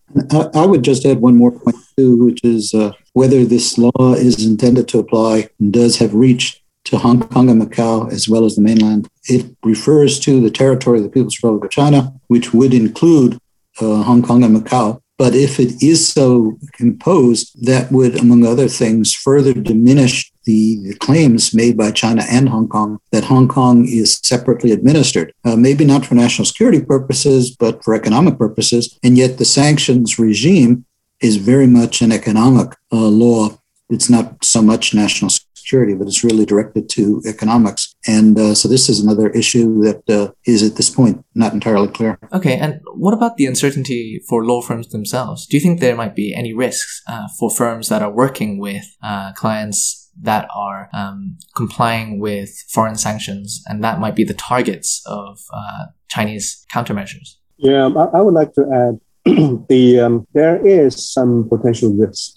I 0.55 0.65
would 0.65 0.83
just 0.83 1.05
add 1.05 1.21
one 1.21 1.37
more 1.37 1.53
point 1.53 1.77
too, 1.97 2.25
which 2.25 2.41
is 2.43 2.73
uh, 2.73 2.93
whether 3.13 3.45
this 3.45 3.77
law 3.77 4.15
is 4.15 4.47
intended 4.47 4.89
to 4.89 4.99
apply 4.99 5.51
and 5.61 5.73
does 5.73 5.97
have 5.99 6.15
reach 6.15 6.63
to 6.85 6.97
Hong 6.97 7.21
Kong 7.21 7.51
and 7.51 7.61
Macau 7.61 8.11
as 8.11 8.29
well 8.29 8.45
as 8.47 8.57
the 8.57 8.63
mainland. 8.63 9.09
It 9.25 9.55
refers 9.63 10.19
to 10.21 10.41
the 10.41 10.51
territory 10.51 10.99
of 10.99 11.05
the 11.05 11.11
People's 11.11 11.37
Republic 11.37 11.65
of 11.65 11.71
China, 11.71 12.15
which 12.29 12.55
would 12.55 12.73
include 12.73 13.39
uh, 13.81 14.03
Hong 14.03 14.23
Kong 14.23 14.43
and 14.43 14.57
Macau, 14.57 15.03
but 15.19 15.35
if 15.35 15.59
it 15.59 15.83
is 15.83 16.09
so 16.09 16.59
imposed, 16.79 17.67
that 17.67 17.91
would, 17.91 18.19
among 18.21 18.47
other 18.47 18.69
things, 18.69 19.13
further 19.13 19.53
diminish 19.53 20.33
the, 20.45 20.79
the 20.85 20.95
claims 20.95 21.53
made 21.53 21.77
by 21.77 21.91
China 21.91 22.23
and 22.31 22.49
Hong 22.49 22.69
Kong 22.69 23.01
that 23.11 23.25
Hong 23.25 23.49
Kong 23.49 23.87
is 23.87 24.21
separately 24.23 24.71
administered, 24.71 25.35
uh, 25.45 25.57
maybe 25.57 25.85
not 25.85 26.07
for 26.07 26.15
national 26.15 26.47
security 26.47 26.81
purposes, 26.81 27.51
but 27.51 27.83
for 27.85 27.95
economic 27.95 28.39
purposes. 28.39 28.99
And 29.03 29.19
yet 29.19 29.39
the 29.39 29.45
sanctions 29.45 30.19
regime 30.19 30.87
is 31.21 31.37
very 31.37 31.67
much 31.67 32.01
an 32.01 32.13
economic 32.13 32.77
uh, 32.93 32.97
law. 32.97 33.59
It's 33.91 34.09
not 34.09 34.45
so 34.45 34.63
much 34.63 34.95
national 34.95 35.31
security, 35.55 35.95
but 35.95 36.07
it's 36.07 36.25
really 36.25 36.47
directed 36.47 36.89
to 36.91 37.23
economics. 37.27 37.88
And 38.07 38.39
uh, 38.39 38.55
so 38.55 38.69
this 38.69 38.89
is 38.89 39.01
another 39.01 39.29
issue 39.31 39.83
that 39.83 40.09
uh, 40.09 40.33
is 40.47 40.63
at 40.63 40.77
this 40.77 40.89
point 40.89 41.25
not 41.35 41.53
entirely 41.53 41.89
clear. 41.89 42.19
Okay, 42.33 42.57
and 42.57 42.81
what 42.95 43.13
about 43.13 43.37
the 43.37 43.47
uncertainty 43.47 44.21
for 44.29 44.45
law 44.45 44.63
firms 44.63 44.89
themselves? 44.89 45.47
Do 45.47 45.57
you 45.57 45.61
think 45.61 45.81
there 45.81 45.97
might 45.97 46.15
be 46.15 46.35
any 46.35 46.55
risks 46.55 47.03
uh, 47.09 47.27
for 47.39 47.51
firms 47.51 47.89
that 47.89 48.03
are 48.03 48.13
working 48.13 48.59
with 48.59 48.85
uh, 49.03 49.33
clients 49.33 50.11
that 50.21 50.49
are 50.55 50.89
um, 50.93 51.39
complying 51.57 52.21
with 52.21 52.51
foreign 52.71 52.97
sanctions 52.97 53.63
and 53.67 53.83
that 53.85 54.01
might 54.01 54.17
be 54.17 54.25
the 54.25 54.35
targets 54.35 55.03
of 55.07 55.39
uh, 55.53 55.87
Chinese 56.09 56.65
countermeasures? 56.73 57.37
Yeah, 57.57 57.89
I, 57.89 58.19
I 58.19 58.21
would 58.21 58.35
like 58.35 58.53
to 58.55 58.63
add 58.73 59.01
the 59.69 60.01
um, 60.01 60.27
there 60.33 60.57
is 60.67 61.13
some 61.13 61.49
potential 61.49 61.93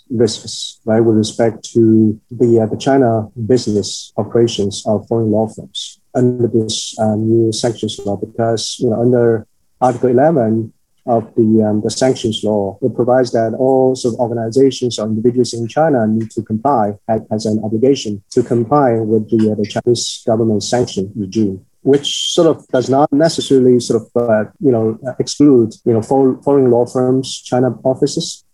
risks 0.10 0.80
right 0.84 1.00
with 1.00 1.16
respect 1.16 1.64
to 1.72 2.20
the 2.32 2.60
uh, 2.60 2.66
the 2.66 2.76
China 2.76 3.30
business 3.48 4.12
operations 4.18 4.84
of 4.86 5.08
foreign 5.08 5.32
law 5.32 5.48
firms 5.48 6.02
under 6.16 6.48
this 6.48 6.98
uh, 7.00 7.16
new 7.16 7.52
sanctions 7.54 7.98
law 8.06 8.18
because 8.18 8.78
you 8.80 8.90
know 8.90 9.00
under 9.00 9.48
Article 9.80 10.10
11 10.10 10.74
of 11.06 11.34
the 11.36 11.64
um, 11.64 11.82
the 11.82 11.90
sanctions 11.90 12.44
law 12.44 12.78
it 12.82 12.94
provides 12.94 13.32
that 13.32 13.54
all 13.58 13.96
sort 13.96 14.16
of 14.16 14.20
organizations 14.20 15.00
or 15.00 15.08
individuals 15.08 15.54
in 15.54 15.68
China 15.68 16.06
need 16.08 16.30
to 16.32 16.42
comply 16.42 16.94
as, 17.08 17.22
as 17.32 17.46
an 17.46 17.64
obligation 17.64 18.22
to 18.32 18.44
comply 18.44 19.00
with 19.00 19.30
the 19.30 19.52
uh, 19.52 19.56
the 19.56 19.66
Chinese 19.66 20.24
government 20.26 20.62
sanction 20.62 21.10
regime 21.16 21.66
which 21.82 22.34
sort 22.34 22.48
of 22.48 22.68
does 22.68 22.90
not 22.90 23.12
necessarily 23.12 23.80
sort 23.80 24.02
of 24.02 24.22
uh, 24.22 24.46
you 24.60 24.72
know 24.72 25.00
exclude 25.20 25.74
you 25.86 25.94
know 25.94 26.02
foreign 26.02 26.70
law 26.70 26.86
firms, 26.86 27.42
China 27.42 27.76
offices 27.84 28.46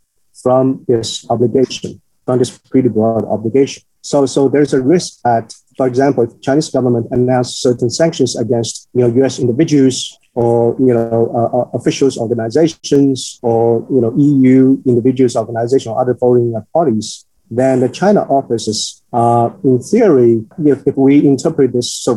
from 0.42 0.86
this 0.88 1.26
obligation, 1.30 2.02
from 2.26 2.40
this 2.40 2.58
pretty 2.58 2.90
broad 2.90 3.26
obligation. 3.26 3.84
So 4.02 4.26
so 4.26 4.48
there's 4.48 4.74
a 4.74 4.82
risk 4.82 5.22
that, 5.24 5.54
for 5.76 5.88
example, 5.88 6.24
if 6.24 6.42
Chinese 6.42 6.70
government 6.70 7.08
announced 7.12 7.62
certain 7.62 7.90
sanctions 7.90 8.38
against 8.38 8.88
you 8.94 9.02
know 9.02 9.13
U.S. 9.22 9.40
individuals 9.40 10.18
or 10.34 10.76
you 10.80 10.94
know 10.94 11.32
uh, 11.34 11.58
uh, 11.58 11.70
officials, 11.74 12.18
organizations, 12.18 13.40
or 13.42 13.86
you 13.90 14.00
know 14.00 14.13
EU 14.16 14.82
individuals, 14.86 15.36
organizations, 15.36 15.88
or 15.88 16.00
other 16.00 16.16
foreign 16.16 16.54
parties, 16.74 17.26
then 17.50 17.80
the 17.80 17.90
China 17.90 18.22
offices, 18.30 19.02
uh, 19.13 19.50
in 19.63 19.80
theory, 19.80 20.46
if, 20.65 20.86
if 20.86 20.98
we 20.98 21.26
interpret 21.26 21.74
this 21.74 21.93
so 21.93 22.15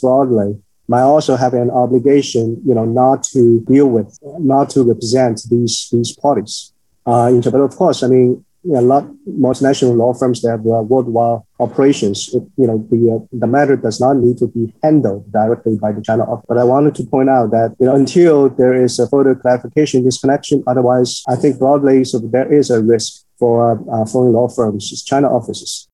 broadly, 0.00 0.58
might 0.88 1.02
also 1.02 1.36
have 1.36 1.54
an 1.54 1.70
obligation, 1.70 2.60
you 2.66 2.74
know, 2.74 2.84
not 2.84 3.22
to 3.22 3.60
deal 3.60 3.86
with, 3.86 4.18
not 4.40 4.70
to 4.70 4.82
represent 4.82 5.42
these 5.48 5.88
these 5.92 6.12
parties. 6.16 6.72
Uh, 7.06 7.30
in 7.30 7.40
but 7.40 7.54
of 7.54 7.76
course, 7.76 8.02
I 8.02 8.08
mean, 8.08 8.44
a 8.74 8.82
lot 8.82 9.04
multinational 9.28 9.96
law 9.96 10.12
firms 10.12 10.42
that 10.42 10.50
have 10.50 10.66
uh, 10.66 10.82
worldwide 10.82 11.42
operations. 11.60 12.34
It, 12.34 12.42
you 12.56 12.66
know, 12.66 12.78
the 12.90 13.00
uh, 13.14 13.26
the 13.32 13.46
matter 13.46 13.76
does 13.76 14.00
not 14.00 14.16
need 14.16 14.38
to 14.38 14.48
be 14.48 14.74
handled 14.82 15.30
directly 15.32 15.76
by 15.76 15.92
the 15.92 16.02
China 16.02 16.24
office. 16.24 16.46
But 16.48 16.58
I 16.58 16.64
wanted 16.64 16.94
to 16.96 17.04
point 17.04 17.30
out 17.30 17.50
that 17.52 17.76
you 17.78 17.86
know 17.86 17.94
until 17.94 18.48
there 18.48 18.74
is 18.74 18.98
a 18.98 19.08
further 19.08 19.34
clarification 19.34 20.00
in 20.00 20.04
this 20.06 20.20
connection, 20.20 20.64
otherwise, 20.66 21.22
I 21.28 21.36
think 21.36 21.58
broadly, 21.58 22.04
so 22.04 22.18
there 22.18 22.52
is 22.52 22.70
a 22.70 22.82
risk 22.82 23.24
for 23.38 23.80
uh, 23.92 24.04
foreign 24.06 24.32
law 24.32 24.48
firms, 24.48 25.02
China 25.04 25.28
offices. 25.28 25.89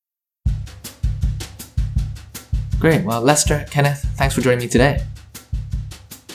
Great. 2.79 3.05
Well, 3.05 3.23
Lester, 3.23 3.67
Kenneth, 3.71 4.07
thanks 4.17 4.35
for 4.35 4.43
joining 4.43 4.61
me 4.61 4.69
today. 4.69 5.05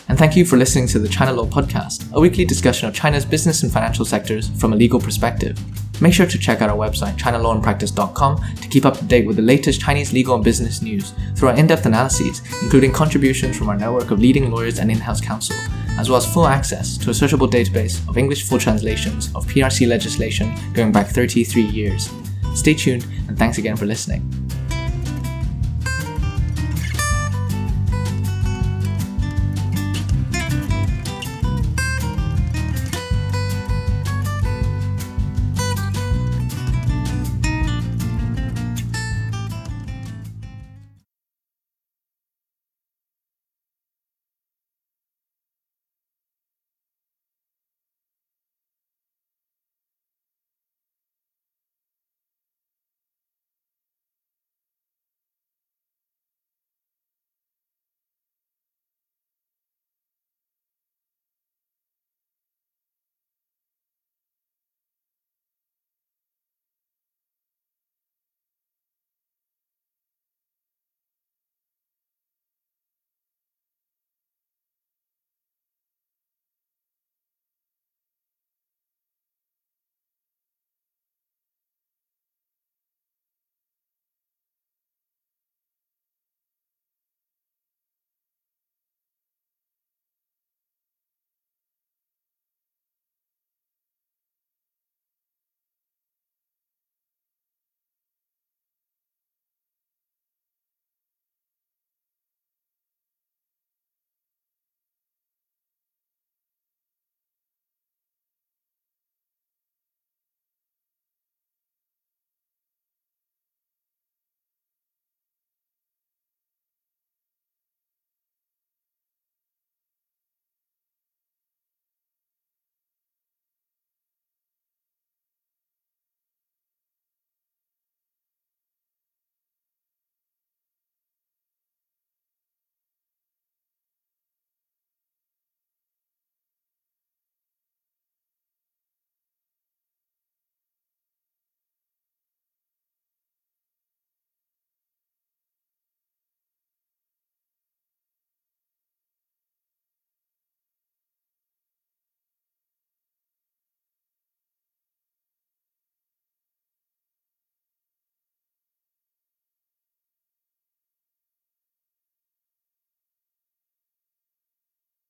And 0.08 0.18
thank 0.18 0.36
you 0.36 0.44
for 0.44 0.58
listening 0.58 0.88
to 0.88 1.00
the 1.00 1.08
China 1.08 1.32
Law 1.32 1.46
Podcast, 1.46 2.12
a 2.14 2.20
weekly 2.20 2.44
discussion 2.44 2.90
of 2.90 2.94
China's 2.94 3.24
business 3.24 3.64
and 3.64 3.72
financial 3.72 4.04
sectors 4.04 4.50
from 4.60 4.74
a 4.74 4.76
legal 4.76 5.00
perspective. 5.00 5.58
Make 6.02 6.14
sure 6.14 6.26
to 6.26 6.38
check 6.40 6.62
out 6.62 6.70
our 6.70 6.76
website, 6.76 7.18
ChinaLawandPractice.com, 7.18 8.56
to 8.56 8.68
keep 8.68 8.86
up 8.86 8.98
to 8.98 9.06
date 9.06 9.28
with 9.28 9.36
the 9.36 9.42
latest 9.44 9.80
Chinese 9.80 10.12
legal 10.12 10.34
and 10.36 10.44
business 10.44 10.82
news 10.82 11.14
through 11.36 11.50
our 11.50 11.56
in 11.56 11.68
depth 11.68 11.86
analyses, 11.86 12.42
including 12.64 12.92
contributions 12.92 13.56
from 13.56 13.70
our 13.70 13.78
network 13.78 14.10
of 14.10 14.20
leading 14.20 14.50
lawyers 14.50 14.80
and 14.80 14.92
in 14.92 14.98
house 14.98 15.22
counsel, 15.22 15.56
as 16.00 16.10
well 16.10 16.18
as 16.18 16.34
full 16.34 16.48
access 16.48 16.98
to 16.98 17.12
a 17.12 17.14
searchable 17.14 17.50
database 17.50 18.06
of 18.10 18.18
English 18.18 18.50
full 18.50 18.58
translations 18.58 19.34
of 19.36 19.46
PRC 19.46 19.88
legislation 19.88 20.54
going 20.74 20.92
back 20.92 21.08
33 21.08 21.62
years. 21.62 22.10
Stay 22.56 22.74
tuned, 22.74 23.06
and 23.28 23.38
thanks 23.38 23.60
again 23.60 23.78
for 23.78 23.86
listening. 23.86 24.28